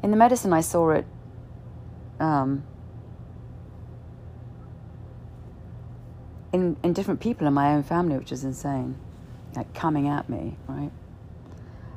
[0.04, 1.06] the medicine, I saw it.
[2.20, 2.64] Um,
[6.54, 8.96] in, in different people in my own family, which is insane,
[9.56, 10.92] like coming at me, right?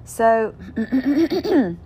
[0.05, 0.55] So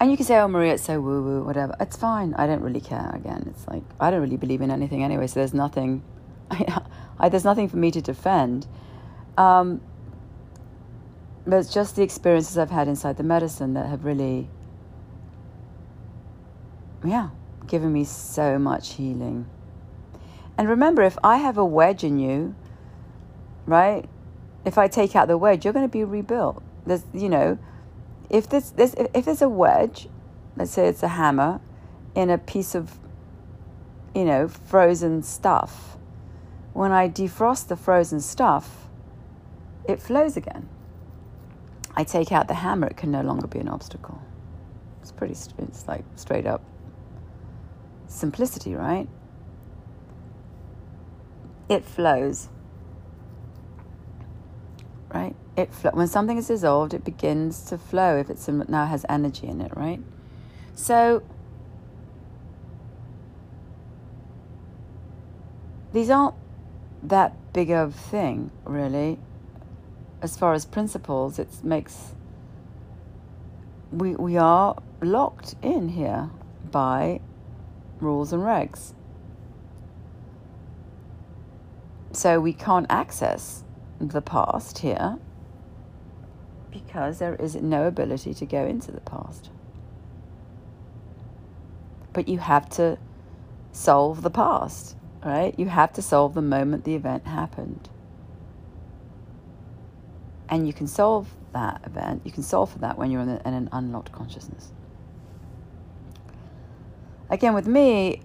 [0.00, 1.74] And you can say, oh, Maria, it's so woo woo, whatever.
[1.80, 2.34] It's fine.
[2.34, 3.10] I don't really care.
[3.14, 6.02] Again, it's like, I don't really believe in anything anyway, so there's nothing,
[6.50, 6.82] I,
[7.18, 8.66] I, there's nothing for me to defend.
[9.36, 9.80] Um,
[11.46, 14.48] but it's just the experiences I've had inside the medicine that have really,
[17.04, 17.30] yeah,
[17.66, 19.46] given me so much healing.
[20.56, 22.54] And remember, if I have a wedge in you,
[23.66, 24.08] right?
[24.64, 26.62] If I take out the wedge, you're going to be rebuilt.
[26.84, 27.58] There's, you know,
[28.30, 30.08] if this, this if there's a wedge,
[30.56, 31.60] let's say it's a hammer,
[32.14, 32.98] in a piece of,
[34.14, 35.96] you know, frozen stuff,
[36.72, 38.88] when I defrost the frozen stuff,
[39.88, 40.68] it flows again.
[41.94, 44.20] I take out the hammer, it can no longer be an obstacle.
[45.00, 46.62] It's pretty, it's like straight up
[48.06, 49.08] simplicity, right?
[51.68, 52.48] It flows,
[55.12, 55.34] right?
[55.58, 59.46] it when something is dissolved, it begins to flow if um, it now has energy
[59.46, 60.00] in it, right?
[60.74, 61.22] So
[65.92, 66.36] these aren't
[67.02, 69.18] that big of a thing, really.
[70.22, 72.14] As far as principles, it makes
[73.90, 76.30] we we are locked in here
[76.70, 77.20] by
[78.00, 78.92] rules and regs.
[82.12, 83.64] So we can't access
[84.00, 85.18] the past here
[86.70, 89.50] because there is no ability to go into the past.
[92.12, 92.98] But you have to
[93.72, 95.58] solve the past, right?
[95.58, 97.88] You have to solve the moment the event happened.
[100.48, 103.68] And you can solve that event, you can solve for that when you're in, an
[103.72, 104.70] unlocked consciousness.
[107.30, 108.22] Again, with me,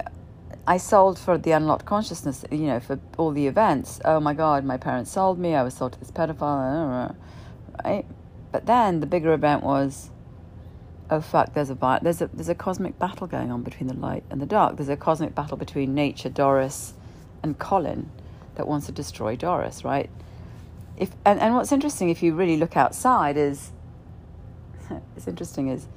[0.66, 4.00] I sold for the unlocked consciousness, you know, for all the events.
[4.06, 5.56] Oh my God, my parents sold me.
[5.56, 7.16] I was sold to this pedophile,
[7.84, 8.06] right?
[8.52, 10.10] But then the bigger event was,
[11.10, 14.24] oh fuck, there's a there's a there's a cosmic battle going on between the light
[14.30, 14.78] and the dark.
[14.78, 16.94] There's a cosmic battle between nature, Doris,
[17.42, 18.10] and Colin,
[18.56, 20.10] that wants to destroy Doris, right?
[20.98, 23.72] If and, and what's interesting, if you really look outside, is
[25.18, 25.88] it's interesting is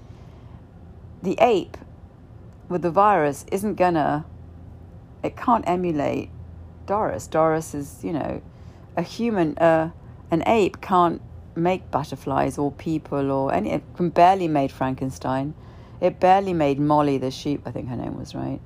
[1.22, 1.76] the ape
[2.68, 4.24] with the virus isn't gonna,
[5.26, 6.30] it can't emulate
[6.86, 7.26] Doris.
[7.26, 8.40] Doris is, you know,
[8.96, 9.90] a human, uh,
[10.30, 11.20] an ape can't
[11.54, 15.54] make butterflies or people or any, it can barely made Frankenstein.
[16.00, 18.60] It barely made Molly the sheep, I think her name was, right?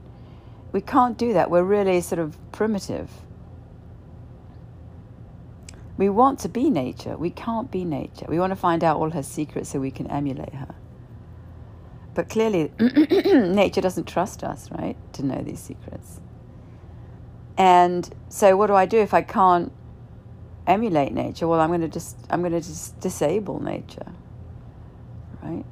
[0.72, 1.50] We can't do that.
[1.50, 3.10] We're really sort of primitive.
[5.96, 7.16] We want to be nature.
[7.16, 8.26] We can't be nature.
[8.28, 10.74] We want to find out all her secrets so we can emulate her.
[12.14, 16.20] But clearly, nature doesn't trust us, right, to know these secrets.
[17.60, 19.70] And so, what do I do if I can't
[20.66, 21.46] emulate nature?
[21.46, 24.12] Well, I'm going to just I'm going to just disable nature,
[25.42, 25.66] right?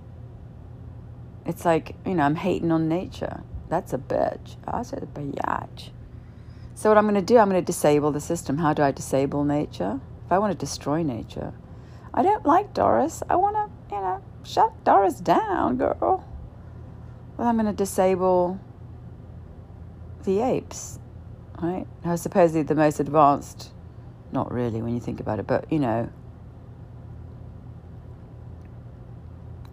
[1.46, 3.42] It's like you know I'm hating on nature.
[3.70, 4.56] That's a bitch.
[4.66, 5.88] Ah, I said a biatch.
[6.74, 8.58] So what I'm going to do, I'm going to disable the system.
[8.58, 9.98] How do I disable nature?
[10.26, 11.54] If I want to destroy nature,
[12.12, 13.22] I don't like Doris.
[13.30, 16.22] I want to, you know, shut Doris down, girl.
[17.38, 18.60] Well, I'm going to disable
[20.24, 20.98] the apes,
[21.60, 21.86] right?
[22.04, 23.72] Now, supposedly the most advanced,
[24.32, 26.10] not really when you think about it, but you know,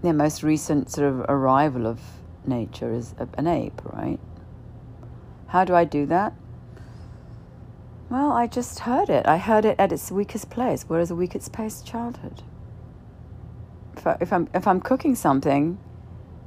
[0.02, 2.00] the most recent sort of arrival of
[2.46, 4.20] nature is an ape, right?
[5.48, 6.34] How do I do that?
[8.10, 9.26] Well, I just heard it.
[9.28, 10.84] I heard it at its weakest place.
[10.84, 11.82] Where is the weakest place?
[11.82, 12.44] Childhood.
[13.98, 15.80] If, I, if I'm if I'm cooking something,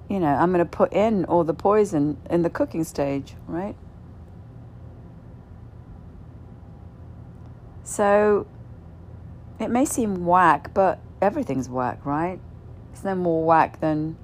[0.08, 3.74] you know, I'm going to put in all the poison in the cooking stage, right?
[7.88, 8.46] So
[9.58, 12.38] it may seem whack, but everything's whack, right?
[12.92, 14.18] It's no more whack than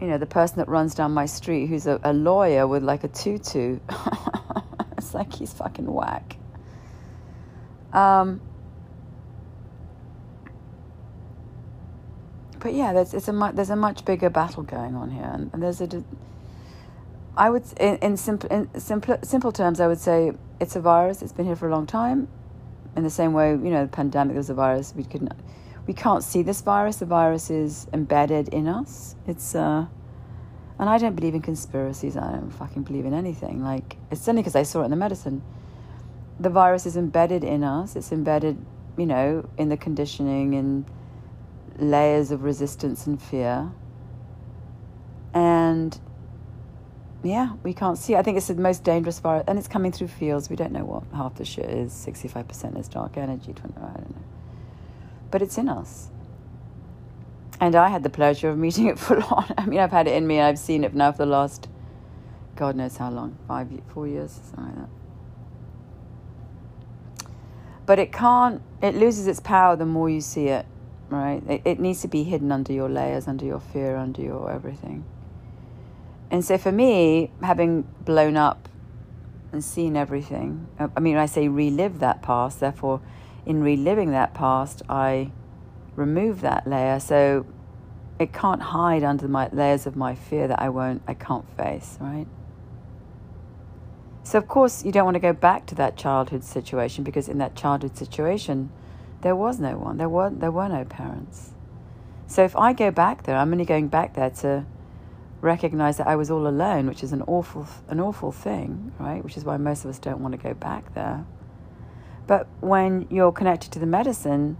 [0.00, 3.02] you know, the person that runs down my street who's a, a lawyer with like
[3.02, 3.80] a tutu.
[4.96, 6.36] it's like he's fucking whack.
[7.92, 8.40] Um,
[12.60, 15.60] but yeah, there's it's a mu- there's a much bigger battle going on here, and,
[15.60, 16.04] there's a.
[17.36, 21.20] I would in, in simple in simple simple terms, I would say it's a virus.
[21.20, 22.28] It's been here for a long time.
[22.96, 24.94] In the same way, you know, the pandemic there was a virus.
[24.96, 25.32] We couldn't
[25.86, 26.96] we can't see this virus.
[26.96, 29.14] The virus is embedded in us.
[29.26, 29.86] It's uh,
[30.78, 32.16] and I don't believe in conspiracies.
[32.16, 33.62] I don't fucking believe in anything.
[33.62, 35.42] Like it's only because I saw it in the medicine.
[36.38, 37.96] The virus is embedded in us.
[37.96, 38.58] It's embedded,
[38.98, 40.84] you know, in the conditioning and
[41.78, 43.70] layers of resistance and fear.
[45.32, 45.98] And
[47.22, 48.14] yeah, we can't see.
[48.14, 50.48] I think it's the most dangerous virus, and it's coming through fields.
[50.50, 51.92] We don't know what half the shit is.
[51.92, 53.52] Sixty-five percent is dark energy.
[53.52, 54.22] Twenty, I don't know
[55.30, 56.08] but it's in us.
[57.60, 59.52] And I had the pleasure of meeting it full on.
[59.58, 61.68] I mean, I've had it in me, I've seen it now for the last,
[62.54, 64.88] God knows how long, five, four years, something like that.
[67.86, 70.66] But it can't, it loses its power the more you see it,
[71.08, 71.42] right?
[71.48, 75.04] It, it needs to be hidden under your layers, under your fear, under your everything.
[76.30, 78.68] And so for me, having blown up
[79.52, 83.00] and seen everything, I mean, I say relive that past, therefore,
[83.44, 85.30] in reliving that past, I
[85.94, 87.46] remove that layer so
[88.18, 91.96] it can't hide under my layers of my fear that I won't, I can't face,
[92.00, 92.26] right?
[94.22, 97.38] So, of course, you don't want to go back to that childhood situation because in
[97.38, 98.70] that childhood situation,
[99.20, 101.52] there was no one, there were, there were no parents.
[102.26, 104.66] So, if I go back there, I'm only going back there to
[105.40, 109.22] recognize that I was all alone, which is an awful, an awful thing, right?
[109.22, 111.24] Which is why most of us don't want to go back there.
[112.26, 114.56] But when you're connected to the medicine,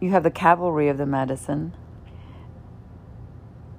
[0.00, 1.74] you have the cavalry of the medicine,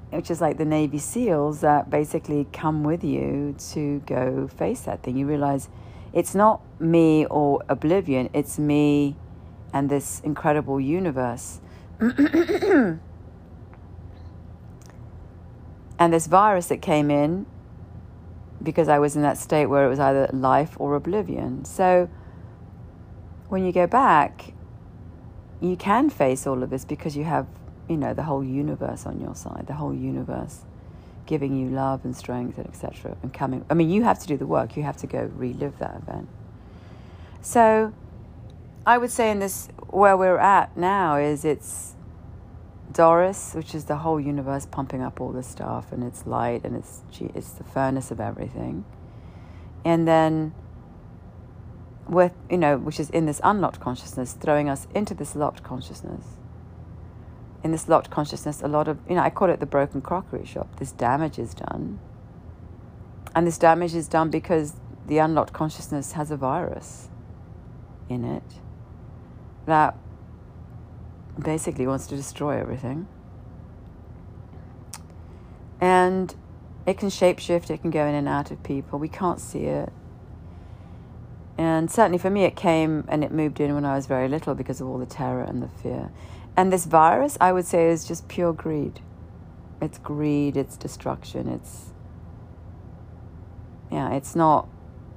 [0.09, 5.03] which is like the Navy SEALs that basically come with you to go face that
[5.03, 5.17] thing.
[5.17, 5.69] You realize
[6.13, 9.15] it's not me or oblivion, it's me
[9.73, 11.59] and this incredible universe.
[15.99, 17.45] and this virus that came in
[18.61, 21.65] because I was in that state where it was either life or oblivion.
[21.65, 22.09] So,
[23.49, 24.53] when you go back,
[25.61, 27.47] you can face all of this because you have,
[27.87, 30.61] you know, the whole universe on your side, the whole universe
[31.25, 33.15] giving you love and strength and etc.
[33.21, 33.65] and coming.
[33.69, 34.75] I mean, you have to do the work.
[34.77, 36.27] You have to go relive that event.
[37.41, 37.93] So,
[38.85, 41.93] I would say in this where we're at now is it's
[42.97, 46.75] Doris, which is the whole universe pumping up all this stuff and it's light and
[46.75, 47.03] it's
[47.35, 48.85] it's the furnace of everything.
[49.85, 50.55] And then
[52.07, 56.25] with, you know, which is in this unlocked consciousness, throwing us into this locked consciousness.
[57.63, 60.45] In this locked consciousness, a lot of, you know, I call it the broken crockery
[60.45, 60.79] shop.
[60.79, 61.99] This damage is done.
[63.35, 64.73] And this damage is done because
[65.05, 67.09] the unlocked consciousness has a virus
[68.09, 68.43] in it
[69.67, 69.95] that
[71.43, 73.07] basically wants to destroy everything.
[75.79, 76.33] And
[76.85, 78.97] it can shapeshift, it can go in and out of people.
[78.97, 79.91] We can't see it.
[81.57, 84.53] And certainly for me, it came and it moved in when I was very little
[84.53, 86.11] because of all the terror and the fear.
[86.55, 88.99] And this virus, I would say, is just pure greed.
[89.81, 91.91] It's greed, it's destruction, it's.
[93.91, 94.67] Yeah, it's not.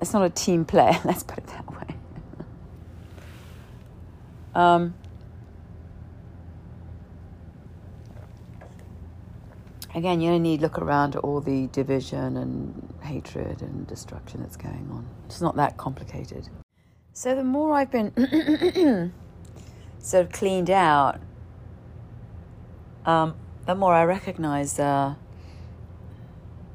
[0.00, 0.98] It's not a team play.
[1.04, 1.96] Let's put it that way.
[4.54, 4.94] um,
[9.94, 14.56] again, you only need look around at all the division and hatred and destruction that's
[14.56, 15.06] going on.
[15.26, 16.48] It's not that complicated.
[17.12, 18.12] So the more I've been
[19.98, 21.20] sort of cleaned out,
[23.04, 23.34] um,
[23.66, 25.14] the more I recognize uh,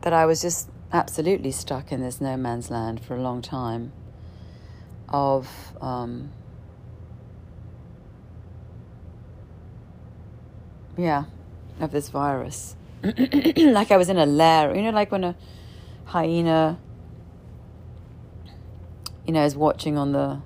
[0.01, 3.91] that I was just absolutely stuck in this no man's land for a long time
[5.09, 6.31] of um,
[10.97, 11.25] yeah
[11.79, 12.75] of this virus
[13.57, 15.35] like I was in a lair, you know, like when a
[16.05, 16.79] hyena,
[19.25, 20.41] you know, is watching on the,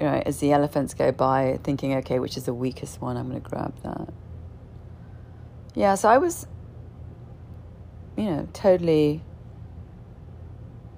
[0.00, 3.16] you know, as the elephants go by, thinking, okay, which is the weakest one?
[3.16, 4.12] I'm going to grab that.
[5.74, 6.46] Yeah, so I was,
[8.16, 9.22] you know, totally,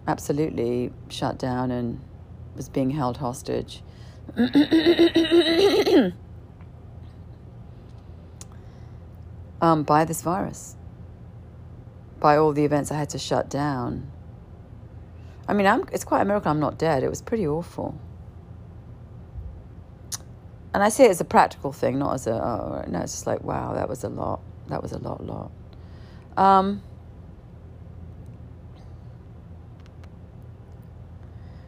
[0.07, 2.01] absolutely shut down and
[2.57, 3.83] was being held hostage.
[9.61, 10.77] um, by this virus,
[12.19, 14.11] by all the events I had to shut down.
[15.49, 17.03] I mean, I'm, it's quite a miracle I'm not dead.
[17.03, 17.99] It was pretty awful.
[20.73, 23.27] And I see it as a practical thing, not as a, oh, no, it's just
[23.27, 24.41] like, wow, that was a lot.
[24.69, 25.51] That was a lot, lot.
[26.37, 26.83] Um,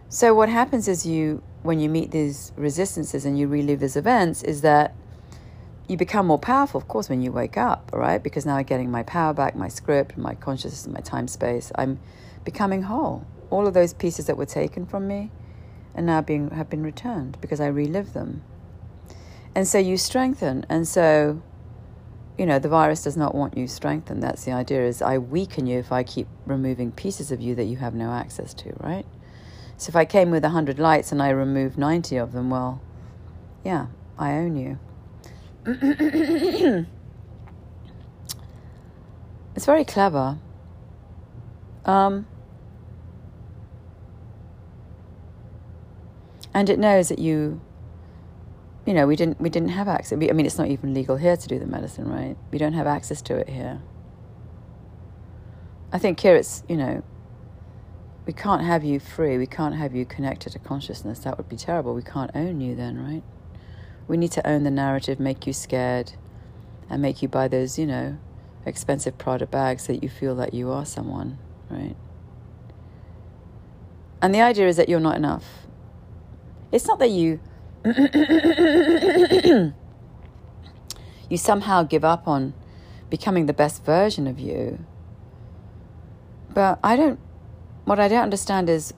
[0.09, 4.45] so what happens is you, when you meet these resistances and you relive these events,
[4.45, 4.95] is that
[5.89, 8.23] you become more powerful, of course, when you wake up, right?
[8.23, 11.73] Because now I'm getting my power back, my script, my consciousness, my time space.
[11.75, 11.99] I'm
[12.45, 13.27] becoming whole.
[13.51, 15.31] All of those pieces that were taken from me
[15.95, 18.43] and now being have been returned because I relive them.
[19.55, 20.65] And so you strengthen.
[20.69, 21.43] And so,
[22.39, 24.23] you know, the virus does not want you strengthened.
[24.23, 27.65] That's the idea is I weaken you if I keep removing pieces of you that
[27.65, 29.05] you have no access to, right?
[29.77, 32.81] So if I came with 100 lights and I remove 90 of them, well,
[33.65, 34.79] yeah, I own you.
[35.65, 36.87] it's
[39.65, 40.39] very clever.
[41.85, 42.27] Um,
[46.53, 47.61] and it knows that you
[48.87, 50.13] you know we didn't we didn't have access.
[50.13, 52.37] I mean it's not even legal here to do the medicine right?
[52.51, 53.81] We don't have access to it here.
[55.93, 57.05] I think here it's you know
[58.27, 59.39] we can't have you free.
[59.39, 61.21] We can't have you connected to consciousness.
[61.21, 61.95] That would be terrible.
[61.95, 63.23] We can't own you then right
[64.09, 66.13] we need to own the narrative, make you scared,
[66.89, 68.19] and make you buy those, you know,
[68.67, 71.39] expensive Prada bags that you feel that you are someone,
[71.71, 71.97] right?
[74.21, 75.67] And the idea is that you're not enough.
[76.71, 77.41] It's not that you
[81.29, 82.55] you somehow give up on
[83.11, 84.85] becoming the best version of you.
[86.55, 87.19] But I don't
[87.85, 88.95] what I don't understand is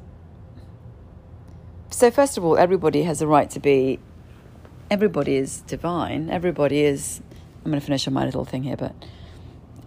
[1.90, 3.98] so first of all everybody has a right to be
[4.90, 6.30] everybody is divine.
[6.30, 7.20] Everybody is.
[7.64, 8.94] I'm going to finish on my little thing here, but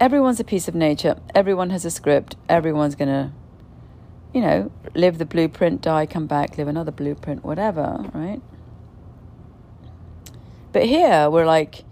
[0.00, 1.18] everyone's a piece of nature.
[1.34, 2.36] Everyone has a script.
[2.48, 3.30] Everyone's going to,
[4.34, 8.42] you know, live the blueprint, die, come back, live another blueprint, whatever, right?
[10.72, 11.84] But here we're like,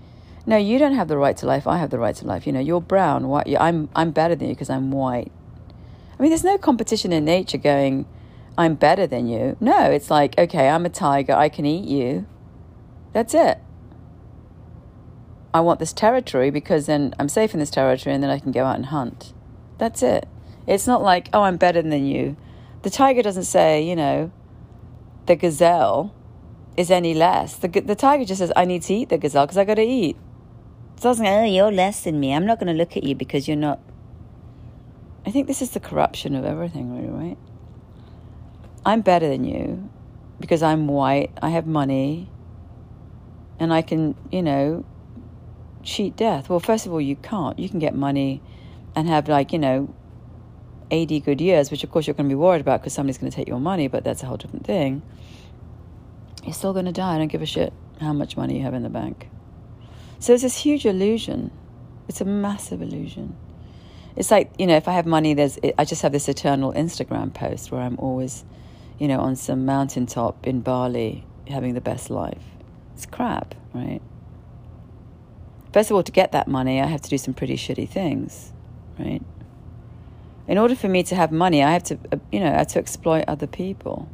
[0.44, 1.66] no, you don't have the right to life.
[1.66, 2.46] I have the right to life.
[2.46, 3.28] You know, you're brown.
[3.28, 3.48] White.
[3.59, 5.32] I'm I'm better than you because I'm white.
[6.18, 8.07] I mean, there's no competition in nature going.
[8.59, 9.57] I'm better than you.
[9.61, 11.34] No, it's like, okay, I'm a tiger.
[11.34, 12.26] I can eat you.
[13.16, 13.56] That's it.
[15.54, 18.52] I want this territory because then I'm safe in this territory and then I can
[18.52, 19.32] go out and hunt.
[19.78, 20.28] That's it.
[20.66, 22.36] It's not like, oh, I'm better than you.
[22.82, 24.30] The tiger doesn't say, you know,
[25.24, 26.14] the gazelle
[26.76, 27.56] is any less.
[27.56, 29.82] The, the tiger just says, I need to eat the gazelle because I got to
[29.82, 30.18] eat.
[30.96, 32.34] It doesn't go, oh, you're less than me.
[32.34, 33.80] I'm not going to look at you because you're not.
[35.24, 37.38] I think this is the corruption of everything, really, right?
[38.84, 39.88] I'm better than you
[40.38, 42.28] because I'm white, I have money,
[43.59, 44.84] and I can, you know,
[45.82, 46.48] cheat death.
[46.48, 47.59] Well, first of all, you can't.
[47.59, 48.42] You can get money
[48.94, 49.94] and have, like, you know,
[50.90, 53.30] 80 good years, which of course you're going to be worried about because somebody's going
[53.30, 55.02] to take your money, but that's a whole different thing.
[56.44, 57.16] You're still going to die.
[57.16, 59.28] I don't give a shit how much money you have in the bank.
[60.18, 61.50] So it's this huge illusion.
[62.09, 63.36] It's a massive illusion.
[64.14, 67.34] It's like, you know, if I have money, there's, I just have this eternal Instagram
[67.34, 68.44] post where I'm always,
[68.98, 72.42] you know, on some mountaintop in Bali having the best life.
[72.97, 74.01] It's crap, right?
[75.74, 78.55] First of all, to get that money, I have to do some pretty shitty things,
[78.99, 79.20] right?
[80.49, 82.68] In order for me to have money, I have to, uh, you know, I have
[82.68, 84.09] to exploit other people.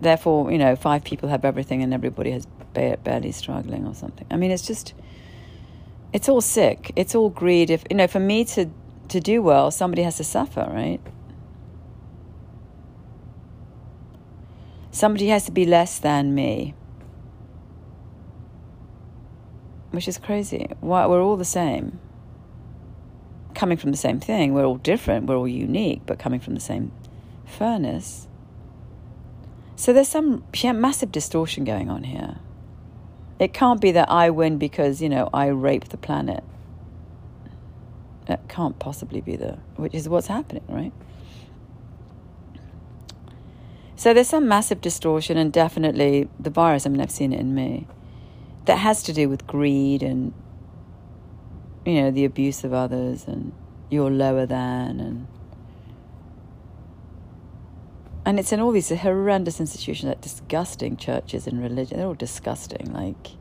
[0.00, 4.26] Therefore, you know, five people have everything and everybody has barely struggling or something.
[4.28, 4.92] I mean, it's just,
[6.12, 6.90] it's all sick.
[6.96, 7.70] It's all greed.
[7.70, 8.68] If you know, for me to
[9.06, 11.00] to do well, somebody has to suffer, right?
[14.94, 16.72] Somebody has to be less than me.
[19.90, 20.68] Which is crazy.
[20.78, 21.98] Why we're all the same.
[23.56, 24.54] Coming from the same thing.
[24.54, 26.92] We're all different, we're all unique, but coming from the same
[27.44, 28.28] furnace.
[29.74, 32.36] So there's some massive distortion going on here.
[33.40, 36.44] It can't be that I win because, you know, I rape the planet.
[38.26, 40.92] That can't possibly be the, which is what's happening, right?
[43.96, 47.54] So there's some massive distortion, and definitely the virus, I mean, I've seen it in
[47.54, 47.86] me,
[48.64, 50.32] that has to do with greed and,
[51.86, 53.52] you know, the abuse of others and
[53.90, 55.26] you're lower than and.
[58.26, 61.98] And it's in all these horrendous institutions, like disgusting churches and religion.
[61.98, 62.90] They're all disgusting.
[62.90, 63.32] Like,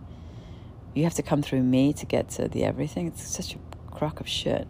[0.94, 3.08] you have to come through me to get to the everything.
[3.08, 3.60] It's such a
[3.92, 4.68] crock of shit.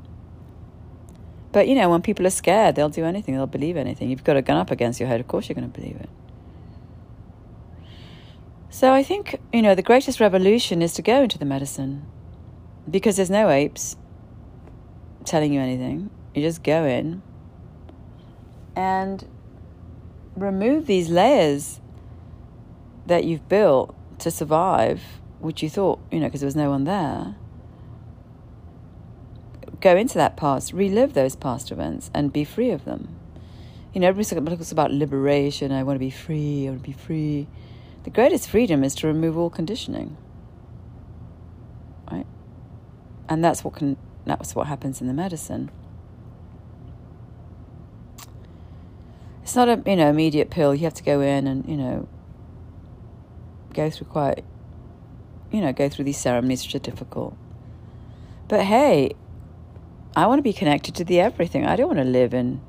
[1.54, 4.10] But you know, when people are scared, they'll do anything, they'll believe anything.
[4.10, 6.10] You've got a gun up against your head, of course you're going to believe it.
[8.72, 12.08] So I think, you know, the greatest revolution is to go into the medicine
[12.90, 13.96] because there's no apes
[15.26, 16.10] telling you anything.
[16.34, 17.22] You just go in
[18.76, 19.24] and
[20.36, 21.80] remove these layers
[23.06, 25.04] that you've built to survive,
[25.40, 27.36] which you thought, you know, because there was no one there
[29.84, 33.16] go into that past, relive those past events, and be free of them.
[33.94, 35.74] You know, everybody talks about liberation.
[35.74, 36.66] I want to be free.
[36.66, 37.48] I want to be free.
[38.06, 40.16] The greatest freedom is to remove all conditioning.
[42.10, 42.26] Right?
[43.28, 45.70] And that's what can that's what happens in the medicine.
[49.44, 50.74] It's not a you know immediate pill.
[50.74, 52.08] You have to go in and you know
[53.74, 54.46] go through quite
[55.52, 57.36] you know go through these ceremonies which are difficult.
[58.48, 59.16] But hey,
[60.16, 61.66] I want to be connected to the everything.
[61.66, 62.62] I don't want to live in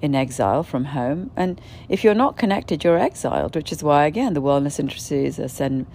[0.00, 1.30] in exile from home.
[1.36, 5.48] And if you're not connected, you're exiled, which is why again the wellness industries are
[5.48, 5.86] send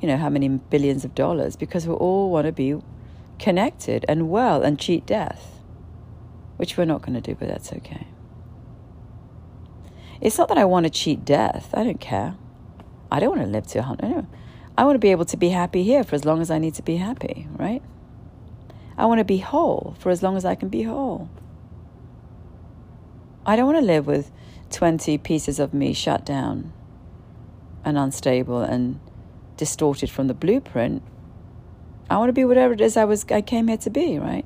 [0.00, 2.80] you know how many billions of dollars because we all want to be
[3.38, 5.60] connected and well and cheat death,
[6.56, 8.06] which we're not going to do, but that's okay.
[10.20, 11.70] It's not that I want to cheat death.
[11.74, 12.36] I don't care.
[13.12, 14.26] I don't want to live to a hundred.
[14.78, 16.74] I want to be able to be happy here for as long as I need
[16.74, 17.82] to be happy, right?
[18.98, 21.28] I want to be whole for as long as I can be whole.
[23.44, 24.30] I don't want to live with
[24.70, 26.72] 20 pieces of me shut down
[27.84, 28.98] and unstable and
[29.56, 31.02] distorted from the blueprint.
[32.10, 34.44] I want to be whatever it is I was I came here to be, right?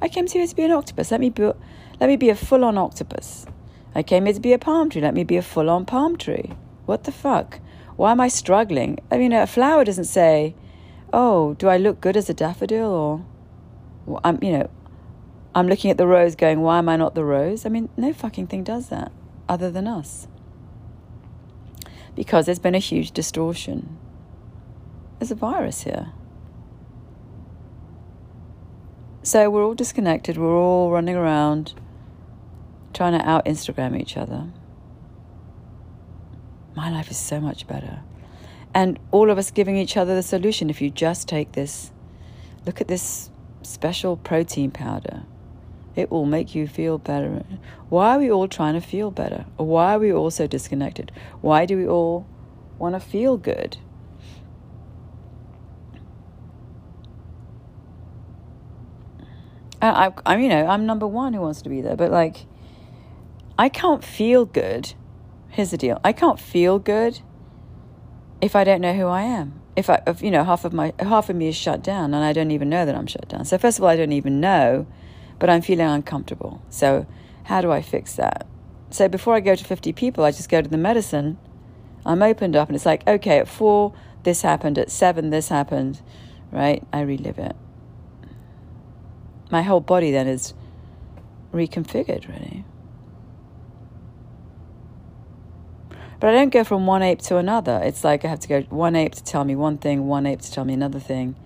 [0.00, 1.10] I came here to be an octopus.
[1.10, 1.52] Let me be
[2.00, 3.46] let me be a full-on octopus.
[3.94, 5.00] I came here to be a palm tree.
[5.00, 6.52] Let me be a full-on palm tree.
[6.84, 7.60] What the fuck?
[7.96, 8.98] Why am I struggling?
[9.10, 10.54] I mean, a flower doesn't say,
[11.12, 13.24] "Oh, do I look good as a daffodil?" or
[14.24, 14.70] I'm, you know,
[15.54, 17.66] I'm looking at the rose going, why am I not the rose?
[17.66, 19.10] I mean, no fucking thing does that
[19.48, 20.28] other than us.
[22.14, 23.96] Because there's been a huge distortion.
[25.18, 26.12] There's a virus here.
[29.22, 31.74] So we're all disconnected, we're all running around
[32.94, 34.46] trying to out Instagram each other.
[36.76, 38.00] My life is so much better.
[38.72, 41.90] And all of us giving each other the solution if you just take this,
[42.66, 43.30] look at this
[43.66, 45.24] special protein powder.
[45.94, 47.44] It will make you feel better.
[47.88, 49.46] Why are we all trying to feel better?
[49.56, 51.10] Why are we all so disconnected?
[51.40, 52.26] Why do we all
[52.78, 53.78] want to feel good?
[59.80, 62.46] I, I, you know, I'm number one who wants to be there, but like,
[63.58, 64.94] I can't feel good.
[65.50, 67.20] Here's the deal: I can't feel good
[68.40, 70.92] if I don't know who I am if I, if, you know, half of my
[70.98, 73.44] half of me is shut down, and I don't even know that I'm shut down.
[73.44, 74.86] So first of all, I don't even know,
[75.38, 76.62] but I'm feeling uncomfortable.
[76.70, 77.06] So
[77.44, 78.46] how do I fix that?
[78.90, 81.38] So before I go to 50 people, I just go to the medicine.
[82.04, 86.00] I'm opened up, and it's like, okay, at four this happened, at seven this happened,
[86.50, 86.82] right?
[86.92, 87.54] I relive it.
[89.50, 90.54] My whole body then is
[91.52, 92.64] reconfigured, really.
[96.18, 97.80] But I don't go from one ape to another.
[97.84, 100.40] It's like I have to go one ape to tell me one thing, one ape
[100.40, 101.36] to tell me another thing,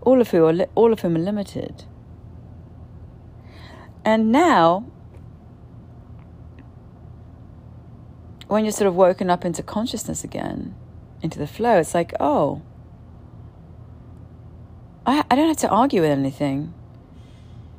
[0.00, 1.84] all of whom are li- all of whom are limited.
[4.04, 4.84] And now,
[8.48, 10.74] when you're sort of woken up into consciousness again,
[11.22, 12.62] into the flow, it's like, oh,
[15.06, 16.74] I, I don't have to argue with anything.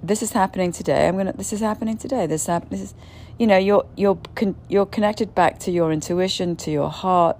[0.05, 1.07] This is happening today.
[1.07, 1.33] I'm gonna.
[1.33, 2.27] This is happening today.
[2.27, 2.93] This hap- This is,
[3.39, 7.37] you know, you're you're con- you're connected back to your intuition, to your heart,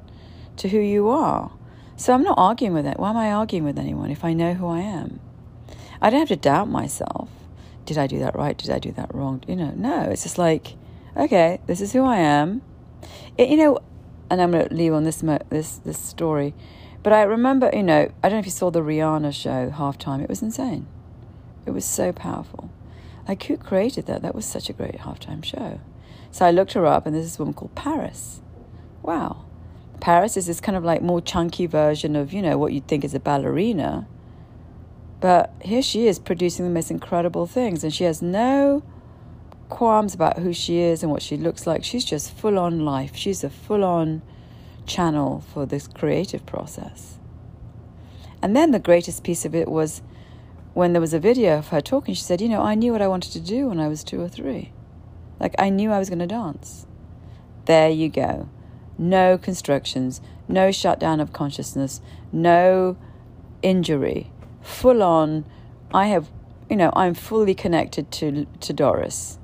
[0.57, 1.51] to who you are.
[1.95, 2.97] So I'm not arguing with it.
[2.97, 5.19] Why am I arguing with anyone if I know who I am?
[6.01, 7.29] I don't have to doubt myself.
[7.85, 8.57] Did I do that right?
[8.57, 9.43] Did I do that wrong?
[9.47, 10.01] You know, no.
[10.09, 10.75] It's just like,
[11.15, 12.63] okay, this is who I am.
[13.37, 13.79] It, you know,
[14.31, 16.55] and I'm going to leave on this this this story.
[17.03, 20.23] But I remember, you know, I don't know if you saw the Rihanna show halftime.
[20.23, 20.87] It was insane.
[21.65, 22.69] It was so powerful.
[23.27, 24.21] Like, who created that?
[24.21, 25.79] That was such a great halftime show.
[26.31, 28.41] So I looked her up, and there's this woman called Parris.
[29.01, 29.45] Wow.
[29.99, 33.03] Parris is this kind of like more chunky version of, you know, what you'd think
[33.03, 34.07] is a ballerina.
[35.21, 38.83] But here she is producing the most incredible things, and she has no
[39.69, 41.83] qualms about who she is and what she looks like.
[41.83, 43.15] She's just full on life.
[43.15, 44.21] She's a full on
[44.85, 47.17] channel for this creative process.
[48.41, 50.03] And then the greatest piece of it was
[50.75, 53.01] when there was a video of her talking, she said, You know, I knew what
[53.01, 54.71] I wanted to do when I was two or three.
[55.39, 56.85] Like, I knew I was going to dance.
[57.65, 58.47] There you go.
[58.99, 61.99] No constructions, no shutdown of consciousness,
[62.31, 62.95] no
[63.63, 64.31] injury.
[64.61, 65.45] Full on,
[65.91, 66.29] I have,
[66.69, 69.39] you know, I'm fully connected to, to Doris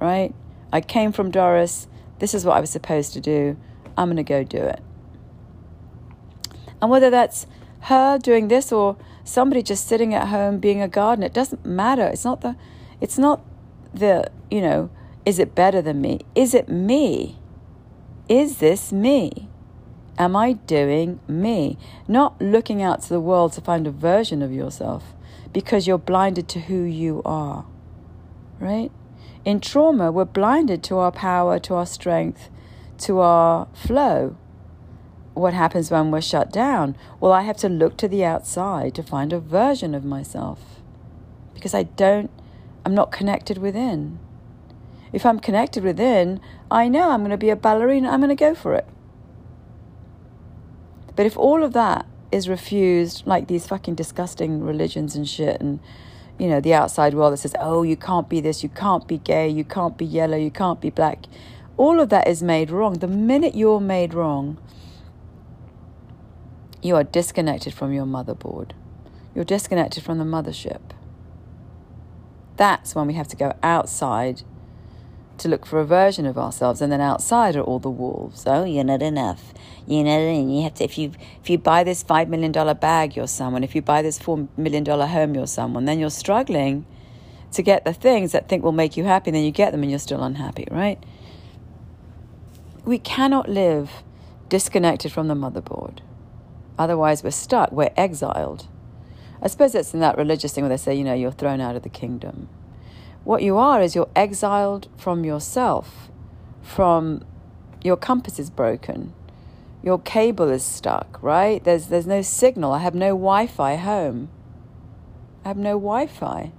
[0.00, 0.34] right?
[0.72, 1.86] I came from Doris.
[2.18, 3.56] This is what I was supposed to do.
[3.96, 4.80] I'm going to go do it.
[6.80, 7.46] And whether that's
[7.82, 8.96] her doing this or
[9.28, 12.06] somebody just sitting at home being a gardener, it doesn't matter.
[12.06, 12.56] It's not the,
[13.00, 13.44] it's not
[13.92, 14.90] the, you know,
[15.24, 16.20] is it better than me?
[16.34, 17.38] Is it me?
[18.28, 19.48] Is this me?
[20.18, 21.78] Am I doing me?
[22.08, 25.14] Not looking out to the world to find a version of yourself
[25.52, 27.64] because you're blinded to who you are,
[28.58, 28.90] right?
[29.44, 32.50] In trauma, we're blinded to our power, to our strength,
[32.98, 34.36] to our flow.
[35.38, 36.96] What happens when we're shut down?
[37.20, 40.80] Well, I have to look to the outside to find a version of myself
[41.54, 42.30] because I don't,
[42.84, 44.18] I'm not connected within.
[45.12, 48.34] If I'm connected within, I know I'm going to be a ballerina, I'm going to
[48.34, 48.86] go for it.
[51.14, 55.78] But if all of that is refused, like these fucking disgusting religions and shit, and
[56.36, 59.18] you know, the outside world that says, oh, you can't be this, you can't be
[59.18, 61.26] gay, you can't be yellow, you can't be black.
[61.76, 62.94] All of that is made wrong.
[62.94, 64.58] The minute you're made wrong,
[66.82, 68.72] you are disconnected from your motherboard.
[69.34, 70.80] You're disconnected from the mothership.
[72.56, 74.42] That's when we have to go outside
[75.38, 78.44] to look for a version of ourselves, and then outside are all the wolves.
[78.46, 79.54] Oh, you're not enough.
[79.86, 80.50] You're not enough.
[80.50, 80.84] You have to.
[80.84, 83.62] If you if you buy this five million dollar bag, you're someone.
[83.62, 85.84] If you buy this four million dollar home, you're someone.
[85.84, 86.86] Then you're struggling
[87.52, 89.30] to get the things that think will make you happy.
[89.30, 91.02] And then you get them, and you're still unhappy, right?
[92.84, 94.02] We cannot live
[94.48, 96.00] disconnected from the motherboard.
[96.78, 97.72] Otherwise, we're stuck.
[97.72, 98.66] We're exiled.
[99.42, 101.76] I suppose it's in that religious thing where they say, you know, you're thrown out
[101.76, 102.48] of the kingdom.
[103.24, 106.10] What you are is you're exiled from yourself,
[106.62, 107.24] from
[107.82, 109.12] your compass is broken,
[109.82, 111.62] your cable is stuck, right?
[111.62, 112.72] There's, there's no signal.
[112.72, 114.28] I have no Wi Fi home.
[115.44, 116.52] I have no Wi Fi.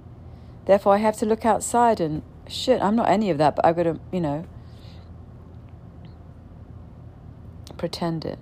[0.66, 3.76] Therefore, I have to look outside and shit, I'm not any of that, but I've
[3.76, 4.46] got to, you know,
[7.76, 8.38] pretend it.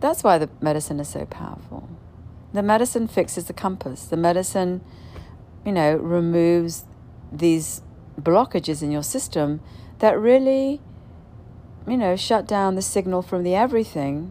[0.00, 1.88] That's why the medicine is so powerful.
[2.52, 4.04] The medicine fixes the compass.
[4.04, 4.82] The medicine
[5.66, 6.84] you know, removes
[7.32, 7.82] these
[8.18, 9.60] blockages in your system
[9.98, 10.80] that really,
[11.88, 14.30] you know, shut down the signal from the everything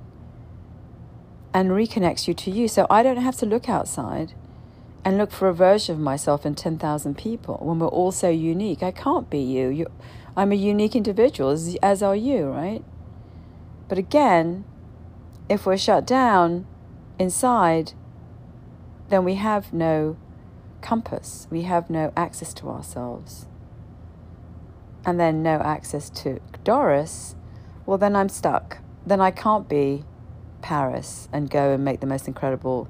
[1.53, 2.69] and reconnects you to you.
[2.69, 4.33] So I don't have to look outside
[5.03, 8.81] and look for a version of myself in 10,000 people when we're all so unique.
[8.81, 9.67] I can't be you.
[9.67, 9.87] you
[10.37, 12.83] I'm a unique individual, as, as are you, right?
[13.89, 14.63] But again,
[15.47, 16.65] if we're shut down
[17.19, 17.93] inside,
[19.09, 20.17] then we have no
[20.81, 21.47] compass.
[21.49, 23.47] We have no access to ourselves.
[25.05, 27.35] And then no access to Doris.
[27.85, 28.79] Well, then I'm stuck.
[29.05, 30.03] Then I can't be
[30.61, 32.87] Parris and go and make the most incredible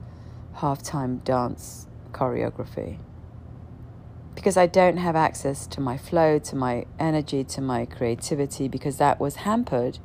[0.57, 2.99] halftime dance choreography.
[4.33, 8.97] Because I don't have access to my flow, to my energy, to my creativity, because
[8.97, 9.99] that was hampered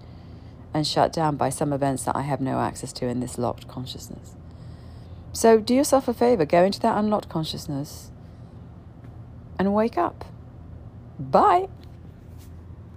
[0.73, 3.66] and shut down by some events that I have no access to in this locked
[3.68, 4.35] consciousness.
[5.33, 8.11] So do yourself a favor, go into that unlocked consciousness
[9.59, 10.25] and wake up.
[11.18, 11.68] Bye.